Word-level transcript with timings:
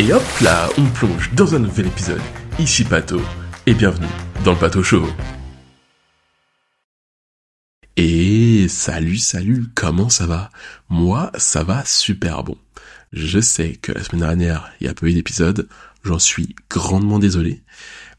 Et 0.00 0.14
hop 0.14 0.22
là, 0.40 0.66
on 0.78 0.86
plonge 0.86 1.30
dans 1.34 1.54
un 1.54 1.58
nouvel 1.58 1.88
épisode. 1.88 2.22
Ici 2.58 2.84
Pato, 2.84 3.20
et 3.66 3.74
bienvenue 3.74 4.08
dans 4.46 4.52
le 4.52 4.58
Pato 4.58 4.82
Show. 4.82 5.06
Et 7.98 8.66
salut, 8.70 9.18
salut, 9.18 9.66
comment 9.74 10.08
ça 10.08 10.26
va? 10.26 10.48
Moi, 10.88 11.30
ça 11.36 11.64
va 11.64 11.84
super 11.84 12.44
bon. 12.44 12.56
Je 13.12 13.40
sais 13.40 13.72
que 13.72 13.92
la 13.92 14.02
semaine 14.02 14.22
dernière, 14.22 14.72
il 14.80 14.86
y 14.86 14.88
a 14.88 14.94
pas 14.94 15.04
eu 15.04 15.12
d'épisode, 15.12 15.68
j'en 16.02 16.18
suis 16.18 16.56
grandement 16.70 17.18
désolé, 17.18 17.62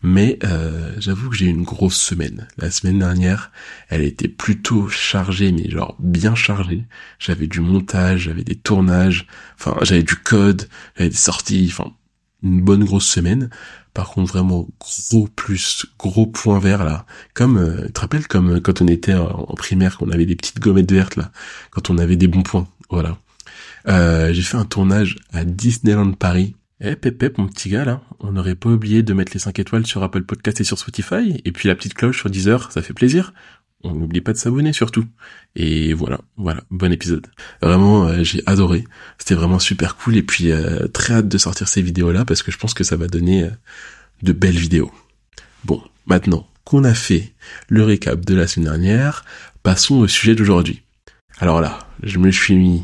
mais 0.04 0.39
euh, 0.43 0.93
j'avoue 0.97 1.29
que 1.29 1.36
j'ai 1.36 1.45
eu 1.45 1.49
une 1.49 1.63
grosse 1.63 1.99
semaine. 1.99 2.47
La 2.57 2.71
semaine 2.71 3.00
dernière, 3.00 3.51
elle 3.89 4.01
était 4.01 4.27
plutôt 4.27 4.88
chargée, 4.89 5.51
mais 5.51 5.70
genre 5.70 5.95
bien 6.00 6.36
chargée. 6.36 6.86
J'avais 7.20 7.47
du 7.47 7.59
montage, 7.59 8.21
j'avais 8.21 8.43
des 8.43 8.55
tournages, 8.55 9.27
enfin 9.59 9.77
j'avais 9.83 10.04
du 10.04 10.15
code, 10.15 10.68
j'avais 10.95 11.09
des 11.09 11.15
sorties, 11.15 11.68
enfin 11.71 11.91
une 12.43 12.61
bonne 12.61 12.83
grosse 12.83 13.06
semaine. 13.06 13.50
Par 13.93 14.09
contre, 14.09 14.32
vraiment 14.32 14.68
gros 14.79 15.28
plus, 15.28 15.86
gros 16.00 16.25
point 16.25 16.59
vert 16.59 16.83
là. 16.83 17.06
Comme, 17.33 17.57
euh, 17.57 17.86
tu 17.87 17.93
te 17.93 18.00
rappelles 18.00 18.28
comme 18.28 18.61
quand 18.61 18.81
on 18.81 18.87
était 18.87 19.14
en, 19.14 19.54
primaire, 19.56 19.97
qu'on 19.97 20.09
avait 20.09 20.25
des 20.25 20.36
petites 20.36 20.59
gommettes 20.59 20.92
vertes 20.92 21.18
là, 21.18 21.31
quand 21.71 21.89
on 21.89 21.97
avait 21.97 22.15
des 22.15 22.28
bons 22.28 22.43
points. 22.43 22.68
Voilà. 22.89 23.18
Euh, 23.87 24.31
j'ai 24.33 24.43
fait 24.43 24.57
un 24.57 24.65
tournage 24.65 25.18
à 25.33 25.43
Disneyland 25.43 26.14
Paris 26.14 26.56
eh 26.84 26.96
Pépé, 26.96 27.30
mon 27.38 27.48
petit 27.48 27.70
gars 27.70 27.86
là, 27.86 28.02
on 28.20 28.32
n'aurait 28.32 28.56
pas 28.56 28.70
oublié 28.70 29.04
de 29.04 29.14
mettre 29.14 29.34
les 29.34 29.40
5 29.40 29.60
étoiles 29.60 29.86
sur 29.86 30.02
Apple 30.02 30.24
Podcast 30.24 30.62
et 30.62 30.64
sur 30.64 30.80
Spotify, 30.80 31.40
et 31.46 31.52
puis 31.52 31.68
la 31.68 31.76
petite 31.76 31.94
cloche 31.94 32.17
sur 32.20 32.30
Deezer, 32.31 32.72
ça 32.72 32.81
fait 32.81 32.94
plaisir. 32.94 33.34
On 33.84 33.94
n'oublie 33.94 34.22
pas 34.22 34.34
de 34.34 34.38
s'abonner 34.38 34.73
surtout. 34.73 35.06
Et 35.56 35.94
voilà, 35.94 36.22
voilà, 36.38 36.64
bon 36.70 36.92
épisode. 36.92 37.28
Vraiment, 37.62 38.08
euh, 38.08 38.23
j'ai 38.23 38.44
adoré. 38.45 38.84
C'était 39.17 39.36
vraiment 39.36 39.59
super 39.59 39.95
cool, 39.95 40.17
et 40.17 40.23
puis 40.23 40.52
euh, 40.52 40.88
très 40.88 41.14
hâte 41.14 41.28
de 41.28 41.38
sortir 41.38 41.67
ces 41.67 41.84
vidéos-là, 41.84 42.26
parce 42.26 42.42
que 42.42 42.52
je 42.52 42.58
pense 42.58 42.73
que 42.73 42.84
ça 42.84 42.95
va 42.95 43.08
donner 43.08 43.44
euh, 43.44 43.52
de 44.23 44.34
belles 44.34 44.58
vidéos. 44.58 44.92
Bon, 45.66 45.84
maintenant 46.08 46.48
qu'on 46.64 46.84
a 46.84 46.95
fait 46.95 47.34
le 47.70 47.84
récap 47.84 48.26
de 48.26 48.34
la 48.34 48.48
semaine 48.48 48.70
dernière, 48.70 49.23
passons 49.62 49.98
au 49.98 50.08
sujet 50.08 50.34
d'aujourd'hui. 50.34 50.82
Alors 51.40 51.62
là, 51.62 51.80
je 52.02 52.18
me 52.18 52.32
suis 52.32 52.56
mis 52.56 52.84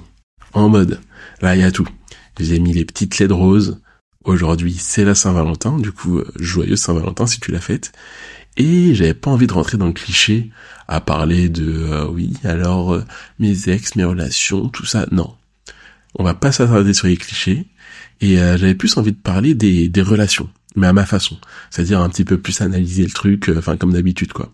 en 0.53 0.69
mode, 0.69 0.99
là 1.41 1.55
il 1.55 1.61
y 1.61 1.65
a 1.65 1.71
tout. 1.71 1.87
J'ai 2.39 2.59
mis 2.59 2.73
les 2.73 2.85
petites 2.85 3.17
LED 3.19 3.31
roses, 3.31 3.79
Aujourd'hui, 4.27 4.75
c'est 4.77 5.05
la 5.05 5.15
Saint-Valentin, 5.15 5.79
du 5.79 5.93
coup, 5.93 6.17
euh, 6.17 6.29
joyeux 6.37 6.75
Saint-Valentin 6.75 7.25
si 7.27 7.39
tu 7.39 7.53
l'as 7.53 7.61
faite. 7.61 7.93
Et 8.57 8.93
j'avais 8.93 9.13
pas 9.13 9.31
envie 9.31 9.47
de 9.47 9.53
rentrer 9.53 9.77
dans 9.77 9.85
le 9.85 9.93
cliché 9.93 10.51
à 10.89 10.99
parler 10.99 11.47
de 11.47 11.63
euh, 11.65 12.05
oui, 12.09 12.33
alors 12.43 12.93
euh, 12.93 13.05
mes 13.39 13.69
ex, 13.69 13.95
mes 13.95 14.03
relations, 14.03 14.67
tout 14.67 14.85
ça. 14.85 15.07
Non. 15.11 15.33
On 16.15 16.25
va 16.25 16.33
pas 16.33 16.51
s'attarder 16.51 16.93
sur 16.93 17.07
les 17.07 17.15
clichés. 17.15 17.67
Et 18.19 18.35
j'avais 18.35 18.73
plus 18.73 18.97
envie 18.97 19.11
de 19.11 19.17
parler 19.17 19.53
des, 19.53 19.89
des 19.89 20.01
relations, 20.01 20.49
mais 20.75 20.87
à 20.87 20.93
ma 20.93 21.05
façon. 21.05 21.37
C'est-à-dire 21.69 22.01
un 22.01 22.09
petit 22.09 22.25
peu 22.25 22.39
plus 22.39 22.59
analyser 22.61 23.03
le 23.03 23.11
truc, 23.11 23.51
enfin 23.55 23.77
comme 23.77 23.93
d'habitude 23.93 24.33
quoi. 24.33 24.51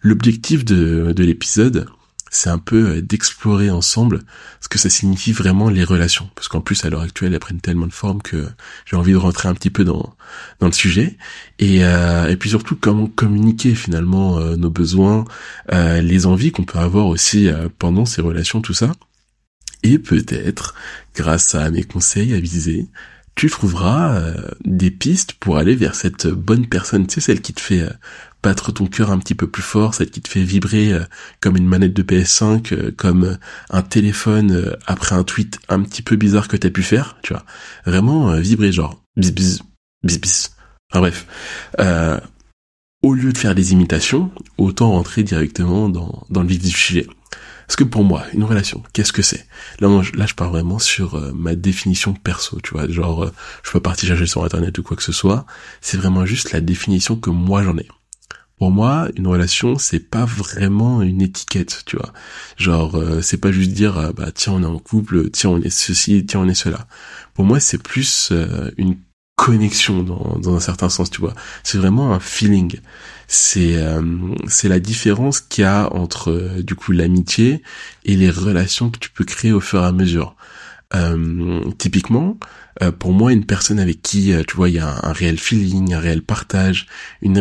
L'objectif 0.00 0.64
de, 0.64 1.12
de 1.14 1.22
l'épisode, 1.22 1.86
c'est 2.34 2.50
un 2.50 2.58
peu 2.58 2.96
euh, 2.96 3.00
d'explorer 3.00 3.70
ensemble 3.70 4.20
ce 4.60 4.68
que 4.68 4.78
ça 4.78 4.90
signifie 4.90 5.32
vraiment 5.32 5.68
les 5.68 5.84
relations. 5.84 6.28
Parce 6.34 6.48
qu'en 6.48 6.60
plus, 6.60 6.84
à 6.84 6.90
l'heure 6.90 7.02
actuelle, 7.02 7.32
elles 7.32 7.38
prennent 7.38 7.60
tellement 7.60 7.86
de 7.86 7.92
forme 7.92 8.20
que 8.22 8.48
j'ai 8.86 8.96
envie 8.96 9.12
de 9.12 9.16
rentrer 9.16 9.48
un 9.48 9.54
petit 9.54 9.70
peu 9.70 9.84
dans, 9.84 10.14
dans 10.58 10.66
le 10.66 10.72
sujet. 10.72 11.16
Et, 11.60 11.84
euh, 11.84 12.28
et 12.28 12.36
puis 12.36 12.50
surtout, 12.50 12.74
comment 12.74 13.06
communiquer 13.06 13.76
finalement 13.76 14.38
euh, 14.38 14.56
nos 14.56 14.70
besoins, 14.70 15.24
les 15.70 16.26
envies 16.26 16.50
qu'on 16.50 16.64
peut 16.64 16.78
avoir 16.78 17.06
aussi 17.06 17.48
pendant 17.78 18.04
ces 18.04 18.20
relations, 18.20 18.60
tout 18.60 18.74
ça. 18.74 18.92
Et 19.82 19.98
peut-être, 19.98 20.74
grâce 21.14 21.54
à 21.54 21.70
mes 21.70 21.84
conseils 21.84 22.34
avisés, 22.34 22.88
tu 23.34 23.50
trouveras 23.50 24.34
des 24.64 24.90
pistes 24.90 25.34
pour 25.34 25.58
aller 25.58 25.74
vers 25.76 25.94
cette 25.94 26.26
bonne 26.26 26.66
personne, 26.66 27.06
tu 27.06 27.14
sais, 27.14 27.20
celle 27.20 27.40
qui 27.40 27.52
te 27.52 27.60
fait 27.60 27.88
battre 28.44 28.72
ton 28.72 28.86
cœur 28.86 29.10
un 29.10 29.18
petit 29.18 29.34
peu 29.34 29.48
plus 29.48 29.62
fort, 29.62 29.94
celle 29.94 30.10
qui 30.10 30.20
te 30.20 30.28
fait 30.28 30.42
vibrer 30.42 30.92
euh, 30.92 31.02
comme 31.40 31.56
une 31.56 31.66
manette 31.66 31.94
de 31.94 32.02
PS5, 32.02 32.74
euh, 32.74 32.94
comme 32.94 33.24
euh, 33.24 33.36
un 33.70 33.80
téléphone 33.80 34.76
après 34.86 35.16
un 35.16 35.24
tweet 35.24 35.58
un 35.70 35.80
petit 35.80 36.02
peu 36.02 36.16
bizarre 36.16 36.46
que 36.46 36.58
t'as 36.58 36.68
pu 36.68 36.82
faire, 36.82 37.16
tu 37.22 37.32
vois. 37.32 37.44
Vraiment 37.86 38.36
vibrer 38.36 38.70
genre 38.70 39.02
bis 39.16 39.32
bis 39.32 39.62
bis 40.02 40.18
bis. 40.18 40.50
Enfin 40.92 41.00
bref. 41.00 41.26
au 43.02 43.14
lieu 43.14 43.32
de 43.32 43.38
faire 43.38 43.54
des 43.54 43.72
imitations, 43.72 44.30
autant 44.58 44.90
rentrer 44.92 45.22
directement 45.22 45.88
dans, 45.88 46.26
dans 46.28 46.42
le 46.42 46.48
vif 46.48 46.62
du 46.62 46.70
sujet. 46.70 47.06
Parce 47.66 47.76
que 47.76 47.84
pour 47.84 48.04
moi, 48.04 48.24
une 48.34 48.44
relation, 48.44 48.82
qu'est-ce 48.92 49.12
que 49.12 49.22
c'est? 49.22 49.46
Là, 49.80 49.88
là, 50.14 50.26
je 50.26 50.34
parle 50.34 50.50
vraiment 50.50 50.78
sur 50.78 51.18
ma 51.34 51.54
définition 51.54 52.12
perso, 52.12 52.60
tu 52.62 52.72
vois. 52.72 52.86
Genre, 52.88 53.30
je 53.62 53.70
peux 53.70 53.80
partir 53.80 54.08
chercher 54.08 54.26
sur 54.26 54.44
internet 54.44 54.76
ou 54.76 54.82
quoi 54.82 54.98
que 54.98 55.02
ce 55.02 55.12
soit. 55.12 55.46
C'est 55.80 55.96
vraiment 55.96 56.26
juste 56.26 56.52
la 56.52 56.60
définition 56.60 57.16
que 57.16 57.30
moi 57.30 57.62
j'en 57.62 57.78
ai. 57.78 57.88
Pour 58.58 58.70
moi, 58.70 59.08
une 59.16 59.26
relation, 59.26 59.78
c'est 59.78 59.98
pas 59.98 60.24
vraiment 60.24 61.02
une 61.02 61.20
étiquette, 61.22 61.82
tu 61.86 61.96
vois. 61.96 62.12
Genre, 62.56 62.96
euh, 62.96 63.20
c'est 63.20 63.36
pas 63.38 63.50
juste 63.50 63.72
dire, 63.72 63.98
euh, 63.98 64.12
bah 64.12 64.30
tiens, 64.32 64.54
on 64.54 64.62
est 64.62 64.66
en 64.66 64.78
couple, 64.78 65.30
tiens, 65.30 65.50
on 65.50 65.60
est 65.60 65.70
ceci, 65.70 66.24
tiens, 66.24 66.40
on 66.40 66.48
est 66.48 66.54
cela. 66.54 66.86
Pour 67.34 67.44
moi, 67.44 67.58
c'est 67.58 67.82
plus 67.82 68.28
euh, 68.30 68.70
une 68.76 68.96
connexion 69.36 70.04
dans, 70.04 70.38
dans 70.38 70.54
un 70.54 70.60
certain 70.60 70.88
sens, 70.88 71.10
tu 71.10 71.20
vois. 71.20 71.34
C'est 71.64 71.78
vraiment 71.78 72.14
un 72.14 72.20
feeling. 72.20 72.78
C'est 73.26 73.76
c'est 74.48 74.68
la 74.68 74.78
différence 74.80 75.40
qu'il 75.40 75.62
y 75.62 75.66
a 75.66 75.92
entre 75.92 76.60
du 76.60 76.74
coup 76.74 76.92
l'amitié 76.92 77.62
et 78.04 78.16
les 78.16 78.30
relations 78.30 78.90
que 78.90 78.98
tu 78.98 79.10
peux 79.10 79.24
créer 79.24 79.52
au 79.52 79.60
fur 79.60 79.82
et 79.82 79.86
à 79.86 79.92
mesure. 79.92 80.36
Typiquement, 81.78 82.38
euh, 82.82 82.90
pour 82.90 83.12
moi, 83.12 83.32
une 83.32 83.44
personne 83.44 83.78
avec 83.78 84.02
qui, 84.02 84.32
euh, 84.32 84.42
tu 84.46 84.56
vois, 84.56 84.68
il 84.68 84.76
y 84.76 84.78
a 84.78 85.06
un, 85.06 85.12
réel 85.12 85.38
feeling, 85.38 85.94
un 85.94 86.00
réel 86.00 86.22
partage, 86.22 86.86
une 87.22 87.40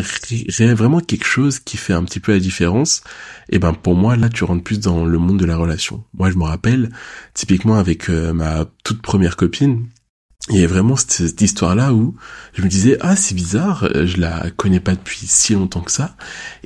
vraiment 0.73 0.99
quelque 0.99 1.25
chose 1.25 1.59
qui 1.59 1.77
fait 1.77 1.93
un 1.93 2.03
petit 2.03 2.19
peu 2.19 2.33
la 2.33 2.39
différence, 2.39 3.01
et 3.49 3.55
eh 3.55 3.59
ben 3.59 3.73
pour 3.73 3.95
moi, 3.95 4.15
là, 4.15 4.29
tu 4.29 4.43
rentres 4.43 4.63
plus 4.63 4.79
dans 4.79 5.05
le 5.05 5.17
monde 5.17 5.39
de 5.39 5.45
la 5.45 5.57
relation. 5.57 6.03
Moi, 6.13 6.29
je 6.29 6.37
me 6.37 6.43
rappelle, 6.43 6.89
typiquement 7.33 7.75
avec 7.75 8.09
euh, 8.09 8.33
ma 8.33 8.65
toute 8.83 9.01
première 9.01 9.35
copine, 9.35 9.87
il 10.49 10.57
y 10.59 10.63
a 10.63 10.67
vraiment 10.67 10.97
cette, 10.97 11.39
histoire-là 11.41 11.93
où 11.93 12.15
je 12.53 12.61
me 12.61 12.67
disais 12.67 12.97
ah 12.99 13.15
c'est 13.15 13.33
bizarre, 13.33 13.87
euh, 13.95 14.05
je 14.05 14.19
la 14.19 14.49
connais 14.57 14.81
pas 14.81 14.91
depuis 14.91 15.21
si 15.25 15.53
longtemps 15.53 15.79
que 15.79 15.91
ça, 15.91 16.17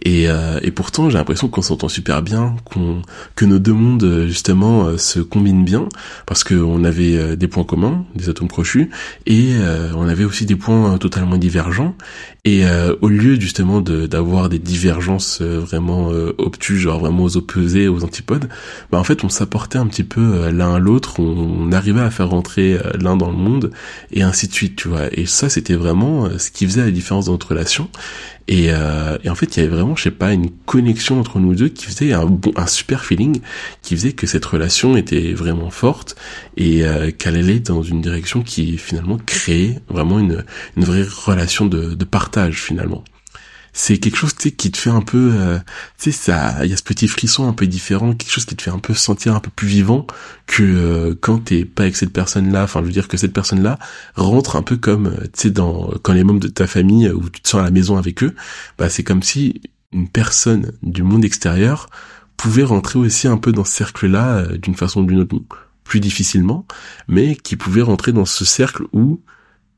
et, 0.02 0.28
euh, 0.30 0.60
et 0.64 0.72
pourtant 0.72 1.12
j'ai 1.12 1.20
l'impression 1.20 1.48
qu'on 1.48 1.62
s'entend 1.62 1.88
super 1.88 2.24
bien, 2.24 2.56
qu'on 2.66 3.04
que 3.36 3.46
nos 3.46 3.60
deux 3.60 3.74
mondes 3.74 4.04
euh, 4.04 4.28
justement 4.28 4.98
se 4.98 5.20
combinent 5.20 5.64
bien 5.64 5.88
parce 6.26 6.44
qu'on 6.44 6.84
avait 6.84 7.38
des 7.38 7.48
points 7.48 7.64
communs, 7.64 8.04
des 8.16 8.30
atomes 8.30 8.48
crochus, 8.48 8.90
et 9.28 9.54
on 9.96 10.08
avait 10.08 10.26
aussi 10.26 10.46
des 10.46 10.56
points 10.56 10.98
totalement 10.98 11.38
divergents, 11.38 11.96
et 12.46 12.64
au 13.02 13.10
lieu 13.10 13.40
justement 13.40 13.82
d'avoir 13.82 14.50
des 14.50 14.60
divergences 14.60 15.42
vraiment 15.42 16.08
obtus, 16.38 16.78
genre 16.78 17.00
vraiment 17.00 17.24
aux 17.24 17.38
opposés, 17.38 17.88
aux 17.88 18.04
antipodes, 18.04 18.50
bah 18.92 19.00
en 19.00 19.04
fait 19.04 19.24
on 19.24 19.30
s'apportait 19.30 19.78
un 19.78 19.88
petit 19.88 20.04
peu 20.04 20.50
l'un 20.50 20.76
à 20.76 20.80
l'autre, 20.80 21.20
on 21.20 21.72
arrivait 21.72 22.02
à 22.02 22.10
faire 22.10 22.30
rentrer 22.30 22.80
l'un 23.00 23.18
dans 23.18 23.30
le 23.30 23.38
monde 23.38 23.67
et 24.12 24.22
ainsi 24.22 24.48
de 24.48 24.54
suite, 24.54 24.76
tu 24.76 24.88
vois. 24.88 25.08
Et 25.12 25.26
ça, 25.26 25.50
c'était 25.50 25.76
vraiment 25.76 26.26
euh, 26.26 26.38
ce 26.38 26.52
qui 26.52 26.66
faisait 26.66 26.84
la 26.84 26.92
différence 26.92 27.26
dans 27.26 27.34
notre 27.34 27.50
relation. 27.50 27.90
Et, 28.48 28.68
euh, 28.70 29.18
et 29.24 29.30
en 29.30 29.36
fait, 29.36 29.58
il 29.58 29.64
y 29.64 29.66
avait 29.66 29.76
vraiment, 29.76 29.96
je 29.96 30.04
sais 30.04 30.12
pas, 30.12 30.32
une 30.32 30.50
connexion 30.66 31.20
entre 31.20 31.40
nous 31.40 31.54
deux 31.54 31.68
qui 31.68 31.86
faisait 31.86 32.14
un 32.14 32.26
bon, 32.26 32.52
un 32.56 32.68
super 32.68 33.04
feeling, 33.04 33.42
qui 33.82 33.96
faisait 33.96 34.14
que 34.14 34.26
cette 34.26 34.46
relation 34.46 34.96
était 34.96 35.34
vraiment 35.34 35.70
forte 35.70 36.16
et 36.56 36.86
euh, 36.86 37.12
qu'elle 37.12 37.36
allait 37.36 37.60
dans 37.60 37.84
une 37.84 38.02
direction 38.02 38.44
qui 38.44 38.78
finalement 38.78 39.18
créait 39.26 39.80
vraiment 39.90 40.20
une, 40.20 40.46
une 40.78 40.84
vraie 40.86 41.06
relation 41.26 41.66
de, 41.66 41.94
de 41.94 42.06
partage 42.06 42.62
finalement 42.62 43.04
c'est 43.78 44.00
quelque 44.00 44.18
chose 44.18 44.34
qui 44.34 44.72
te 44.72 44.78
fait 44.78 44.90
un 44.90 45.04
peu 45.04 45.34
euh, 45.36 45.60
tu 46.00 46.12
sais 46.12 46.12
ça 46.12 46.66
il 46.66 46.72
y 46.72 46.74
a 46.74 46.78
ce 46.78 46.82
petit 46.82 47.08
frisson 47.08 47.48
un 47.48 47.54
peu 47.54 47.68
différent 47.68 48.16
quelque 48.16 48.32
chose 48.32 48.46
qui 48.46 48.56
te 48.56 48.64
fait 48.64 48.72
un 48.72 48.80
peu 48.80 48.96
sentir 48.96 49.36
un 49.36 49.40
peu 49.40 49.52
plus 49.52 49.68
vivant 49.68 50.08
que 50.48 50.64
euh, 50.64 51.16
quand 51.22 51.46
t'es 51.46 51.64
pas 51.64 51.84
avec 51.84 51.96
cette 51.96 52.12
personne 52.12 52.52
là 52.52 52.64
enfin 52.64 52.80
je 52.82 52.88
veux 52.88 52.92
dire 52.92 53.08
que 53.08 53.18
cette 53.18 53.34
personne 53.34 53.62
là 53.62 53.78
rentre 54.16 54.56
un 54.56 54.64
peu 54.64 54.78
comme 54.78 55.06
euh, 55.06 55.26
tu 55.32 55.42
sais 55.42 55.50
dans 55.52 55.92
quand 56.02 56.14
les 56.14 56.24
membres 56.24 56.40
de 56.40 56.48
ta 56.48 56.66
famille 56.66 57.08
où 57.10 57.30
tu 57.30 57.40
te 57.40 57.48
sens 57.48 57.62
à 57.62 57.66
la 57.66 57.70
maison 57.70 57.98
avec 57.98 58.24
eux 58.24 58.34
bah 58.80 58.90
c'est 58.90 59.04
comme 59.04 59.22
si 59.22 59.62
une 59.94 60.10
personne 60.10 60.72
du 60.82 61.04
monde 61.04 61.24
extérieur 61.24 61.88
pouvait 62.36 62.64
rentrer 62.64 62.98
aussi 62.98 63.28
un 63.28 63.38
peu 63.38 63.52
dans 63.52 63.64
ce 63.64 63.74
cercle 63.74 64.08
là 64.08 64.44
d'une 64.58 64.76
façon 64.76 65.02
ou 65.02 65.06
d'une 65.06 65.20
autre 65.20 65.36
plus 65.84 66.00
difficilement 66.00 66.66
mais 67.08 67.36
qui 67.36 67.56
pouvait 67.56 67.84
rentrer 67.84 68.12
dans 68.12 68.26
ce 68.26 68.44
cercle 68.44 68.86
où 68.92 69.22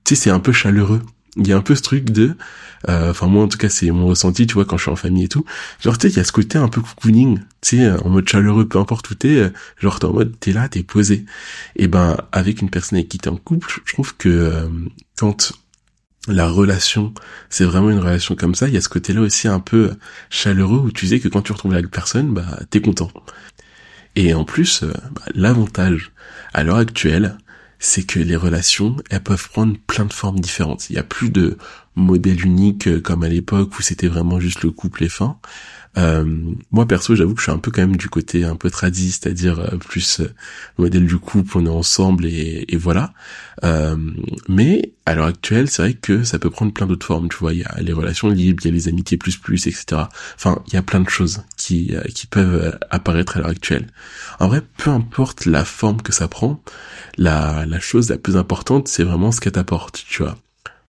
tu 0.05 0.15
sais 0.15 0.21
c'est 0.23 0.29
un 0.29 0.39
peu 0.39 0.53
chaleureux 0.53 1.01
il 1.37 1.47
y 1.47 1.53
a 1.53 1.57
un 1.57 1.61
peu 1.61 1.75
ce 1.75 1.81
truc 1.81 2.05
de 2.05 2.35
euh, 2.87 3.11
enfin 3.11 3.27
moi 3.27 3.43
en 3.43 3.47
tout 3.47 3.57
cas 3.57 3.69
c'est 3.69 3.91
mon 3.91 4.07
ressenti 4.07 4.47
tu 4.47 4.53
vois 4.53 4.65
quand 4.65 4.77
je 4.77 4.83
suis 4.83 4.91
en 4.91 4.95
famille 4.95 5.25
et 5.25 5.27
tout 5.27 5.45
genre 5.81 5.97
tu 5.97 6.07
sais 6.07 6.13
il 6.13 6.17
y 6.17 6.19
a 6.19 6.23
ce 6.23 6.31
côté 6.31 6.57
un 6.57 6.67
peu 6.69 6.81
cocooning 6.81 7.39
tu 7.61 7.77
sais 7.77 7.89
en 7.91 8.09
mode 8.09 8.27
chaleureux 8.27 8.67
peu 8.67 8.79
importe 8.79 9.09
où 9.11 9.15
t'es 9.15 9.37
euh, 9.37 9.49
genre 9.77 9.99
t'es 9.99 10.05
en 10.05 10.13
mode 10.13 10.39
t'es 10.39 10.51
là 10.51 10.69
t'es 10.69 10.83
posé 10.83 11.25
et 11.75 11.87
ben 11.87 12.17
avec 12.31 12.61
une 12.61 12.69
personne 12.69 12.97
avec 12.97 13.09
qui 13.09 13.17
t'es 13.17 13.29
en 13.29 13.37
couple 13.37 13.81
je 13.85 13.93
trouve 13.93 14.15
que 14.15 14.29
euh, 14.29 14.67
quand 15.17 15.51
la 16.27 16.47
relation, 16.47 17.13
c'est 17.49 17.63
vraiment 17.63 17.89
une 17.89 17.99
relation 17.99 18.35
comme 18.35 18.53
ça. 18.53 18.67
Il 18.67 18.73
y 18.73 18.77
a 18.77 18.81
ce 18.81 18.89
côté-là 18.89 19.21
aussi 19.21 19.47
un 19.47 19.59
peu 19.59 19.91
chaleureux 20.29 20.77
où 20.77 20.91
tu 20.91 21.07
sais 21.07 21.19
que 21.19 21.27
quand 21.27 21.41
tu 21.41 21.53
retrouves 21.53 21.73
la 21.73 21.81
personne, 21.81 22.33
bah 22.33 22.59
t'es 22.69 22.81
content. 22.81 23.09
Et 24.15 24.33
en 24.33 24.43
plus, 24.43 24.83
bah, 24.83 25.21
l'avantage 25.33 26.11
à 26.53 26.63
l'heure 26.63 26.77
actuelle, 26.77 27.37
c'est 27.79 28.03
que 28.03 28.19
les 28.19 28.35
relations, 28.35 28.97
elles 29.09 29.23
peuvent 29.23 29.49
prendre 29.49 29.75
plein 29.87 30.05
de 30.05 30.13
formes 30.13 30.39
différentes. 30.39 30.89
Il 30.89 30.97
y 30.97 30.99
a 30.99 31.03
plus 31.03 31.29
de 31.29 31.57
modèle 31.95 32.45
unique 32.45 32.87
euh, 32.87 32.99
comme 32.99 33.23
à 33.23 33.29
l'époque 33.29 33.77
où 33.77 33.81
c'était 33.81 34.07
vraiment 34.07 34.39
juste 34.39 34.63
le 34.63 34.71
couple 34.71 35.05
et 35.05 35.09
fin. 35.09 35.37
Euh, 35.97 36.23
moi 36.71 36.85
perso, 36.87 37.15
j'avoue 37.15 37.33
que 37.33 37.39
je 37.39 37.45
suis 37.45 37.51
un 37.51 37.57
peu 37.57 37.71
quand 37.71 37.81
même 37.81 37.97
du 37.97 38.09
côté 38.09 38.43
un 38.43 38.55
peu 38.55 38.69
tradit, 38.69 39.11
c'est-à-dire 39.11 39.59
euh, 39.59 39.77
plus 39.77 40.19
le 40.19 40.29
modèle 40.77 41.07
du 41.07 41.17
couple, 41.17 41.57
on 41.57 41.65
est 41.65 41.69
ensemble 41.69 42.25
et, 42.25 42.65
et 42.67 42.77
voilà. 42.77 43.13
mais 44.47 44.93
à 45.05 45.15
l'heure 45.15 45.25
actuelle, 45.25 45.69
c'est 45.69 45.81
vrai 45.81 45.93
que 45.95 46.23
ça 46.23 46.37
peut 46.37 46.51
prendre 46.51 46.71
plein 46.71 46.85
d'autres 46.85 47.05
formes. 47.05 47.29
Tu 47.29 47.37
vois, 47.37 47.53
il 47.53 47.59
y 47.59 47.63
a 47.63 47.75
les 47.81 47.93
relations 47.93 48.29
libres, 48.29 48.63
il 48.63 48.67
y 48.67 48.71
a 48.71 48.73
les 48.73 48.87
amitiés 48.87 49.17
plus 49.17 49.37
plus, 49.37 49.67
etc. 49.67 50.03
Enfin, 50.35 50.61
il 50.67 50.73
y 50.73 50.77
a 50.77 50.83
plein 50.83 50.99
de 50.99 51.09
choses 51.09 51.43
qui 51.57 51.93
qui 52.13 52.27
peuvent 52.27 52.77
apparaître 52.91 53.37
à 53.37 53.39
l'heure 53.39 53.49
actuelle. 53.49 53.87
En 54.39 54.47
vrai, 54.47 54.61
peu 54.77 54.91
importe 54.91 55.45
la 55.45 55.65
forme 55.65 56.01
que 56.01 56.13
ça 56.13 56.27
prend, 56.27 56.61
la 57.17 57.65
la 57.65 57.79
chose 57.79 58.09
la 58.09 58.17
plus 58.17 58.37
importante, 58.37 58.87
c'est 58.87 59.03
vraiment 59.03 59.31
ce 59.31 59.41
qu'elle 59.41 59.53
t'apporte. 59.53 60.05
Tu 60.07 60.23
vois 60.23 60.37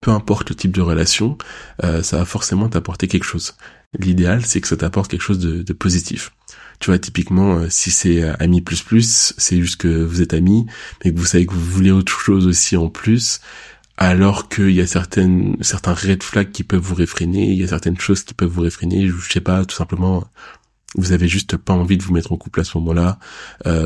peu 0.01 0.11
importe 0.13 0.51
le 0.51 0.55
type 0.55 0.73
de 0.73 0.81
relation, 0.83 1.37
euh, 1.83 2.03
ça 2.03 2.19
va 2.19 2.25
forcément 2.25 2.69
t'apporter 2.69 3.09
quelque 3.09 3.25
chose. 3.25 3.57
L'idéal, 3.99 4.45
c'est 4.45 4.61
que 4.61 4.69
ça 4.69 4.77
t'apporte 4.77 5.11
quelque 5.11 5.23
chose 5.23 5.39
de, 5.39 5.73
positif. 5.73 6.33
Tu 6.79 6.91
vois, 6.91 6.99
typiquement, 6.99 7.57
euh, 7.57 7.67
si 7.71 7.91
c'est 7.91 8.23
euh, 8.23 8.35
ami 8.39 8.61
plus 8.61 8.83
plus, 8.83 9.35
c'est 9.39 9.59
juste 9.59 9.77
que 9.77 9.89
vous 10.05 10.21
êtes 10.21 10.35
amis, 10.35 10.67
mais 11.05 11.13
que 11.13 11.19
vous 11.19 11.25
savez 11.25 11.47
que 11.47 11.55
vous 11.55 11.65
voulez 11.65 11.91
autre 11.91 12.13
chose 12.13 12.47
aussi 12.47 12.77
en 12.77 12.91
plus, 12.91 13.41
alors 13.97 14.51
qu'il 14.51 14.73
y 14.73 14.83
a 14.83 14.87
certaines, 14.87 15.57
certains 15.63 15.95
red 15.95 16.23
flags 16.23 16.53
qui 16.53 16.65
peuvent 16.65 16.83
vous 16.83 16.95
réfréner, 16.95 17.51
il 17.51 17.59
y 17.59 17.65
a 17.65 17.69
certaines 17.69 17.99
choses 17.99 18.25
qui 18.25 18.35
peuvent 18.35 18.51
vous 18.51 18.61
réfréner, 18.61 19.09
je 19.09 19.33
sais 19.33 19.41
pas, 19.41 19.65
tout 19.65 19.75
simplement, 19.75 20.25
vous 20.97 21.13
avez 21.13 21.29
juste 21.29 21.57
pas 21.57 21.73
envie 21.73 21.97
de 21.97 22.03
vous 22.03 22.13
mettre 22.13 22.33
en 22.33 22.37
couple 22.37 22.61
à 22.61 22.65
ce 22.65 22.77
moment-là, 22.77 23.19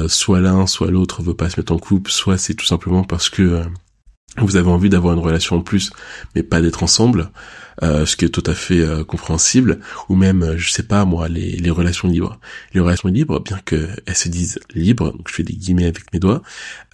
soit 0.08 0.40
l'un, 0.40 0.66
soit 0.66 0.90
l'autre 0.90 1.22
veut 1.22 1.34
pas 1.34 1.48
se 1.48 1.60
mettre 1.60 1.72
en 1.72 1.78
couple, 1.78 2.10
soit 2.10 2.38
c'est 2.38 2.54
tout 2.54 2.66
simplement 2.66 3.04
parce 3.04 3.30
que 3.30 3.64
vous 4.38 4.56
avez 4.56 4.68
envie 4.68 4.88
d'avoir 4.88 5.14
une 5.14 5.20
relation 5.20 5.56
en 5.56 5.60
plus, 5.60 5.90
mais 6.34 6.42
pas 6.42 6.60
d'être 6.60 6.82
ensemble, 6.82 7.30
euh, 7.82 8.06
ce 8.06 8.16
qui 8.16 8.24
est 8.24 8.28
tout 8.28 8.42
à 8.46 8.54
fait 8.54 8.80
euh, 8.80 9.04
compréhensible, 9.04 9.80
ou 10.08 10.14
même, 10.14 10.42
euh, 10.42 10.56
je 10.56 10.70
sais 10.70 10.82
pas 10.82 11.04
moi, 11.04 11.28
les, 11.28 11.70
relations 11.70 12.08
libres. 12.08 12.38
Les 12.72 12.80
relations 12.80 13.08
libres, 13.08 13.40
bien 13.40 13.58
qu'elles 13.64 13.96
se 14.14 14.28
disent 14.28 14.60
libres, 14.74 15.12
donc 15.12 15.28
je 15.28 15.34
fais 15.34 15.42
des 15.42 15.54
guillemets 15.54 15.86
avec 15.86 16.12
mes 16.12 16.18
doigts, 16.18 16.42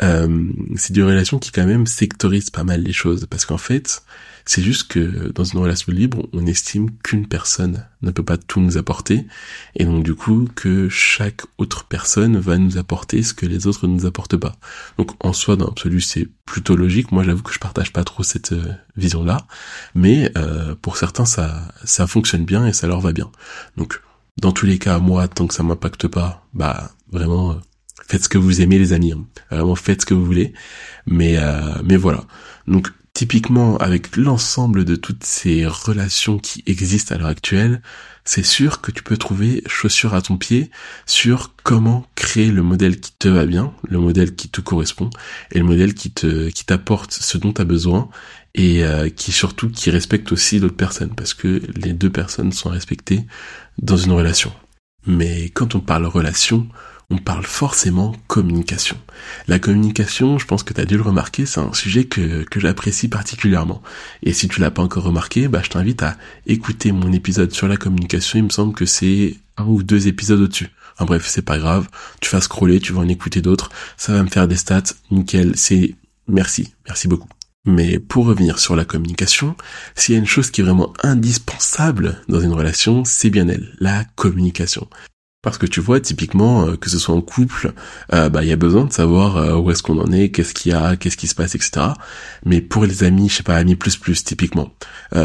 c'est 0.00 0.92
des 0.92 1.02
relations 1.02 1.38
qui 1.38 1.50
quand 1.50 1.66
même 1.66 1.86
sectorisent 1.86 2.50
pas 2.50 2.64
mal 2.64 2.82
les 2.82 2.92
choses, 2.92 3.26
parce 3.28 3.44
qu'en 3.44 3.58
fait, 3.58 4.02
c'est 4.48 4.62
juste 4.62 4.88
que 4.88 5.32
dans 5.32 5.42
une 5.42 5.58
relation 5.58 5.92
libre, 5.92 6.28
on 6.32 6.46
estime 6.46 6.90
qu'une 7.02 7.26
personne 7.26 7.84
ne 8.00 8.12
peut 8.12 8.22
pas 8.22 8.36
tout 8.36 8.60
nous 8.60 8.78
apporter, 8.78 9.26
et 9.74 9.84
donc 9.84 10.04
du 10.04 10.14
coup 10.14 10.48
que 10.54 10.88
chaque 10.88 11.42
autre 11.58 11.84
personne 11.84 12.38
va 12.38 12.56
nous 12.56 12.78
apporter 12.78 13.24
ce 13.24 13.34
que 13.34 13.44
les 13.44 13.66
autres 13.66 13.88
ne 13.88 13.94
nous 13.94 14.06
apportent 14.06 14.36
pas. 14.36 14.56
Donc 14.98 15.12
en 15.24 15.32
soi, 15.32 15.56
dans 15.56 15.66
l'absolu, 15.66 16.00
c'est 16.00 16.28
plutôt 16.44 16.76
logique. 16.76 17.10
Moi, 17.10 17.24
j'avoue 17.24 17.42
que 17.42 17.52
je 17.52 17.58
partage 17.58 17.92
pas 17.92 18.04
trop 18.04 18.22
cette 18.22 18.52
euh, 18.52 18.72
vision-là, 18.96 19.48
mais 19.96 20.30
euh, 20.38 20.76
pour 20.80 20.96
certains, 20.96 21.24
ça 21.24 21.74
ça 21.84 22.06
fonctionne 22.06 22.44
bien 22.44 22.66
et 22.66 22.72
ça 22.72 22.86
leur 22.86 23.00
va 23.00 23.12
bien. 23.12 23.30
Donc 23.76 24.00
dans 24.40 24.52
tous 24.52 24.66
les 24.66 24.78
cas, 24.78 25.00
moi, 25.00 25.26
tant 25.26 25.48
que 25.48 25.54
ça 25.54 25.64
m'impacte 25.64 26.06
pas, 26.06 26.46
bah 26.54 26.92
vraiment. 27.10 27.50
Euh, 27.50 27.54
faites 28.08 28.22
ce 28.22 28.28
que 28.28 28.38
vous 28.38 28.60
aimez 28.60 28.78
les 28.78 28.92
amis, 28.92 29.10
hein. 29.10 29.24
vraiment 29.50 29.74
faites 29.74 30.02
ce 30.02 30.06
que 30.06 30.14
vous 30.14 30.24
voulez, 30.24 30.52
mais 31.06 31.36
mais 31.82 31.96
voilà. 31.96 32.22
Donc 32.68 32.92
Typiquement, 33.16 33.78
avec 33.78 34.14
l'ensemble 34.18 34.84
de 34.84 34.94
toutes 34.94 35.24
ces 35.24 35.64
relations 35.66 36.38
qui 36.38 36.62
existent 36.66 37.14
à 37.14 37.18
l'heure 37.18 37.28
actuelle, 37.28 37.80
c'est 38.26 38.44
sûr 38.44 38.82
que 38.82 38.90
tu 38.90 39.02
peux 39.02 39.16
trouver 39.16 39.62
chaussure 39.66 40.12
à 40.12 40.20
ton 40.20 40.36
pied 40.36 40.70
sur 41.06 41.54
comment 41.62 42.04
créer 42.14 42.50
le 42.50 42.62
modèle 42.62 43.00
qui 43.00 43.12
te 43.18 43.28
va 43.28 43.46
bien, 43.46 43.72
le 43.88 44.00
modèle 44.00 44.36
qui 44.36 44.50
te 44.50 44.60
correspond, 44.60 45.08
et 45.50 45.58
le 45.58 45.64
modèle 45.64 45.94
qui 45.94 46.10
te, 46.10 46.50
qui 46.50 46.66
t'apporte 46.66 47.14
ce 47.14 47.38
dont 47.38 47.54
tu 47.54 47.62
as 47.62 47.64
besoin, 47.64 48.10
et 48.54 48.84
euh, 48.84 49.08
qui 49.08 49.32
surtout 49.32 49.70
qui 49.70 49.88
respecte 49.88 50.30
aussi 50.30 50.58
l'autre 50.58 50.76
personne, 50.76 51.14
parce 51.14 51.32
que 51.32 51.62
les 51.74 51.94
deux 51.94 52.10
personnes 52.10 52.52
sont 52.52 52.68
respectées 52.68 53.24
dans 53.78 53.96
une 53.96 54.12
relation. 54.12 54.52
Mais 55.06 55.48
quand 55.48 55.74
on 55.74 55.80
parle 55.80 56.04
relation, 56.04 56.68
on 57.10 57.18
parle 57.18 57.44
forcément 57.44 58.14
communication. 58.26 58.96
La 59.46 59.58
communication, 59.58 60.38
je 60.38 60.46
pense 60.46 60.62
que 60.62 60.74
tu 60.74 60.80
as 60.80 60.84
dû 60.84 60.96
le 60.96 61.02
remarquer, 61.02 61.46
c'est 61.46 61.60
un 61.60 61.72
sujet 61.72 62.04
que, 62.04 62.42
que 62.44 62.58
j'apprécie 62.58 63.08
particulièrement. 63.08 63.82
Et 64.22 64.32
si 64.32 64.48
tu 64.48 64.60
l'as 64.60 64.72
pas 64.72 64.82
encore 64.82 65.04
remarqué, 65.04 65.46
bah, 65.48 65.60
je 65.62 65.70
t'invite 65.70 66.02
à 66.02 66.16
écouter 66.46 66.92
mon 66.92 67.12
épisode 67.12 67.52
sur 67.52 67.68
la 67.68 67.76
communication, 67.76 68.38
il 68.38 68.44
me 68.44 68.50
semble 68.50 68.74
que 68.74 68.86
c'est 68.86 69.36
un 69.56 69.64
ou 69.66 69.82
deux 69.82 70.08
épisodes 70.08 70.40
au-dessus. 70.40 70.70
En 70.98 71.04
bref, 71.04 71.26
c'est 71.26 71.42
pas 71.42 71.58
grave, 71.58 71.88
tu 72.20 72.30
vas 72.30 72.40
scroller, 72.40 72.80
tu 72.80 72.92
vas 72.92 73.00
en 73.00 73.08
écouter 73.08 73.42
d'autres, 73.42 73.70
ça 73.96 74.12
va 74.12 74.22
me 74.22 74.28
faire 74.28 74.48
des 74.48 74.56
stats, 74.56 74.94
nickel, 75.10 75.52
c'est 75.54 75.94
merci, 76.26 76.74
merci 76.86 77.06
beaucoup. 77.06 77.28
Mais 77.66 77.98
pour 77.98 78.26
revenir 78.26 78.58
sur 78.58 78.76
la 78.76 78.84
communication, 78.84 79.56
s'il 79.94 80.14
y 80.14 80.16
a 80.16 80.20
une 80.20 80.26
chose 80.26 80.50
qui 80.50 80.60
est 80.60 80.64
vraiment 80.64 80.92
indispensable 81.02 82.22
dans 82.28 82.40
une 82.40 82.52
relation, 82.52 83.04
c'est 83.04 83.28
bien 83.28 83.48
elle, 83.48 83.74
la 83.80 84.04
communication. 84.14 84.88
Parce 85.46 85.58
que 85.58 85.66
tu 85.66 85.80
vois, 85.80 86.00
typiquement, 86.00 86.66
euh, 86.66 86.76
que 86.76 86.90
ce 86.90 86.98
soit 86.98 87.14
en 87.14 87.20
couple, 87.20 87.72
euh, 88.12 88.28
bah 88.28 88.42
il 88.42 88.48
y 88.48 88.52
a 88.52 88.56
besoin 88.56 88.84
de 88.84 88.92
savoir 88.92 89.36
euh, 89.36 89.54
où 89.54 89.70
est-ce 89.70 89.80
qu'on 89.80 89.96
en 90.00 90.10
est, 90.10 90.30
qu'est-ce 90.30 90.52
qu'il 90.52 90.72
y 90.72 90.74
a, 90.74 90.96
qu'est-ce 90.96 91.16
qui 91.16 91.28
se 91.28 91.36
passe, 91.36 91.54
etc. 91.54 91.86
Mais 92.44 92.60
pour 92.60 92.84
les 92.84 93.04
amis, 93.04 93.28
je 93.28 93.36
sais 93.36 93.42
pas, 93.44 93.54
amis 93.54 93.76
plus 93.76 93.96
plus, 93.96 94.24
typiquement, 94.24 94.74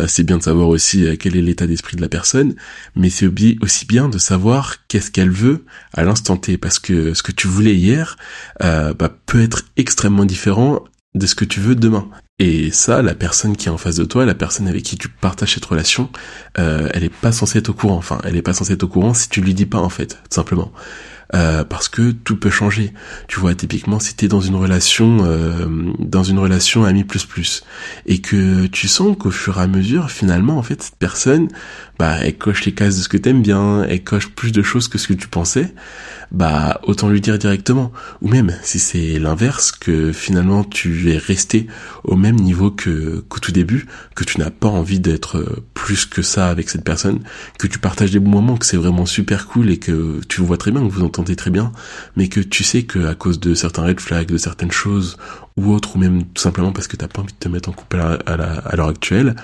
c'est 0.06 0.22
bien 0.22 0.38
de 0.38 0.44
savoir 0.44 0.68
aussi 0.68 1.18
quel 1.18 1.36
est 1.36 1.42
l'état 1.42 1.66
d'esprit 1.66 1.98
de 1.98 2.02
la 2.02 2.08
personne, 2.08 2.54
mais 2.96 3.10
c'est 3.10 3.28
aussi 3.64 3.88
bien 3.88 4.10
de 4.10 4.20
savoir 4.20 4.76
qu'est-ce 4.88 5.10
qu'elle 5.10 5.32
veut 5.32 5.66
à 5.94 6.04
l'instant 6.04 6.38
T, 6.38 6.60
parce 6.60 6.78
que 6.78 7.16
ce 7.16 7.24
que 7.24 7.32
tu 7.32 7.48
voulais 7.48 7.76
hier 7.76 8.16
bah, 8.60 9.10
peut 9.26 9.42
être 9.42 9.64
extrêmement 9.76 10.26
différent 10.26 10.84
de 11.16 11.26
ce 11.26 11.36
que 11.36 11.46
tu 11.46 11.60
veux 11.60 11.76
demain. 11.76 12.10
Et 12.40 12.72
ça, 12.72 13.02
la 13.02 13.14
personne 13.14 13.56
qui 13.56 13.68
est 13.68 13.72
en 13.72 13.78
face 13.78 13.98
de 13.98 14.06
toi, 14.06 14.26
la 14.26 14.34
personne 14.34 14.68
avec 14.68 14.84
qui 14.84 14.98
tu 14.98 15.10
partages 15.10 15.54
cette 15.54 15.66
relation, 15.66 16.10
euh, 16.58 16.90
elle 16.94 17.04
est 17.04 17.14
pas 17.14 17.32
censée 17.32 17.60
être 17.60 17.70
au 17.70 17.74
courant. 17.74 17.98
Enfin, 17.98 18.20
elle 18.24 18.36
est 18.36 18.42
pas 18.42 18.54
censée 18.54 18.74
être 18.74 18.84
au 18.84 18.88
courant 18.88 19.14
si 19.14 19.30
tu 19.30 19.42
lui 19.42 19.54
dis 19.54 19.66
pas 19.68 19.78
en 19.78 19.90
fait, 19.90 20.16
tout 20.16 20.36
simplement. 20.36 20.72
Euh, 21.34 21.64
parce 21.64 21.88
que 21.88 22.12
tout 22.12 22.36
peut 22.36 22.50
changer. 22.50 22.92
Tu 23.28 23.40
vois, 23.40 23.56
typiquement, 23.56 24.00
si 24.00 24.16
t'es 24.16 24.28
dans 24.28 24.42
une 24.42 24.56
relation, 24.56 25.20
euh, 25.22 25.66
dans 25.98 26.24
une 26.24 26.38
relation 26.38 26.84
ami 26.84 27.06
plus 27.06 27.26
plus, 27.26 27.64
et 28.06 28.20
que 28.20 28.66
tu 28.68 28.90
sens 28.90 29.16
qu'au 29.18 29.32
fur 29.32 29.58
et 29.58 29.62
à 29.62 29.68
mesure, 29.68 30.12
finalement, 30.12 30.58
en 30.58 30.64
fait, 30.64 30.84
cette 30.84 30.98
personne, 30.98 31.48
bah, 31.98 32.18
elle 32.22 32.38
coche 32.38 32.66
les 32.66 32.74
cases 32.74 32.98
de 32.98 33.04
ce 33.04 33.08
que 33.08 33.16
t'aimes 33.16 33.42
bien, 33.42 33.84
elle 33.84 34.04
coche 34.04 34.28
plus 34.30 34.52
de 34.52 34.62
choses 34.62 34.90
que 34.90 34.98
ce 34.98 35.08
que 35.08 35.14
tu 35.14 35.30
pensais, 35.30 35.74
bah, 36.32 36.82
autant 36.84 37.08
lui 37.08 37.22
dire 37.22 37.38
directement. 37.38 37.94
Ou 38.22 38.28
même, 38.28 38.54
si 38.62 38.80
c'est 38.80 39.18
l'inverse, 39.18 39.72
que 39.72 40.12
finalement 40.12 40.66
tu 40.66 41.12
es 41.12 41.18
resté 41.18 41.68
au 42.04 42.16
même 42.18 42.36
niveau 42.36 42.72
que 42.72 43.24
qu'au 43.30 43.40
tout 43.40 43.52
début, 43.52 43.86
que 44.16 44.24
tu 44.26 44.40
n'as 44.40 44.50
pas 44.50 44.68
envie 44.68 45.00
d'être 45.00 45.64
plus 45.74 46.06
que 46.06 46.22
ça 46.22 46.50
avec 46.50 46.70
cette 46.70 46.84
personne, 46.84 47.20
que 47.58 47.68
tu 47.68 47.80
partages 47.80 48.12
des 48.12 48.20
bons 48.20 48.32
moments, 48.32 48.58
que 48.58 48.66
c'est 48.66 48.78
vraiment 48.78 49.06
super 49.06 49.48
cool 49.48 49.70
et 49.70 49.78
que 49.78 50.20
tu 50.28 50.42
vois 50.42 50.58
très 50.58 50.72
bien 50.72 50.82
que 50.82 50.92
vous 50.92 51.04
entendez 51.04 51.21
très 51.24 51.52
bien, 51.52 51.72
mais 52.16 52.28
que 52.28 52.40
tu 52.40 52.64
sais 52.64 52.84
que 52.84 53.06
à 53.06 53.16
cause 53.16 53.40
de 53.40 53.54
certains 53.54 53.84
red 53.84 54.00
flags, 54.00 54.28
de 54.28 54.38
certaines 54.38 54.72
choses 54.72 55.18
ou 55.58 55.72
autres, 55.74 55.96
ou 55.96 56.00
même 56.00 56.26
tout 56.26 56.42
simplement 56.42 56.72
parce 56.72 56.88
que 56.88 56.98
t'as 56.98 57.08
pas 57.08 57.22
envie 57.22 57.34
de 57.34 57.40
te 57.40 57.50
mettre 57.50 57.70
en 57.70 57.74
couple 57.74 58.00
à 58.00 58.76
l'heure 58.76 58.88
actuelle, 58.88 59.36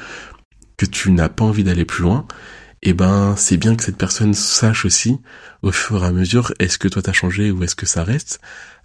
que 0.78 0.86
tu 0.86 1.12
n'as 1.12 1.30
pas 1.30 1.46
envie 1.46 1.64
d'aller 1.64 1.86
plus 1.86 2.04
loin, 2.04 2.28
et 2.84 2.90
eh 2.90 2.94
ben 2.94 3.36
c'est 3.36 3.58
bien 3.58 3.76
que 3.76 3.84
cette 3.84 3.98
personne 3.98 4.36
sache 4.36 4.86
aussi 4.86 5.18
au 5.64 5.72
fur 5.72 6.04
et 6.04 6.08
à 6.08 6.12
mesure 6.12 6.54
est-ce 6.60 6.78
que 6.78 6.88
toi 6.88 7.02
t'as 7.02 7.12
changé 7.12 7.50
ou 7.50 7.64
est-ce 7.64 7.76
que 7.76 7.88
ça 7.88 8.04
reste 8.04 8.40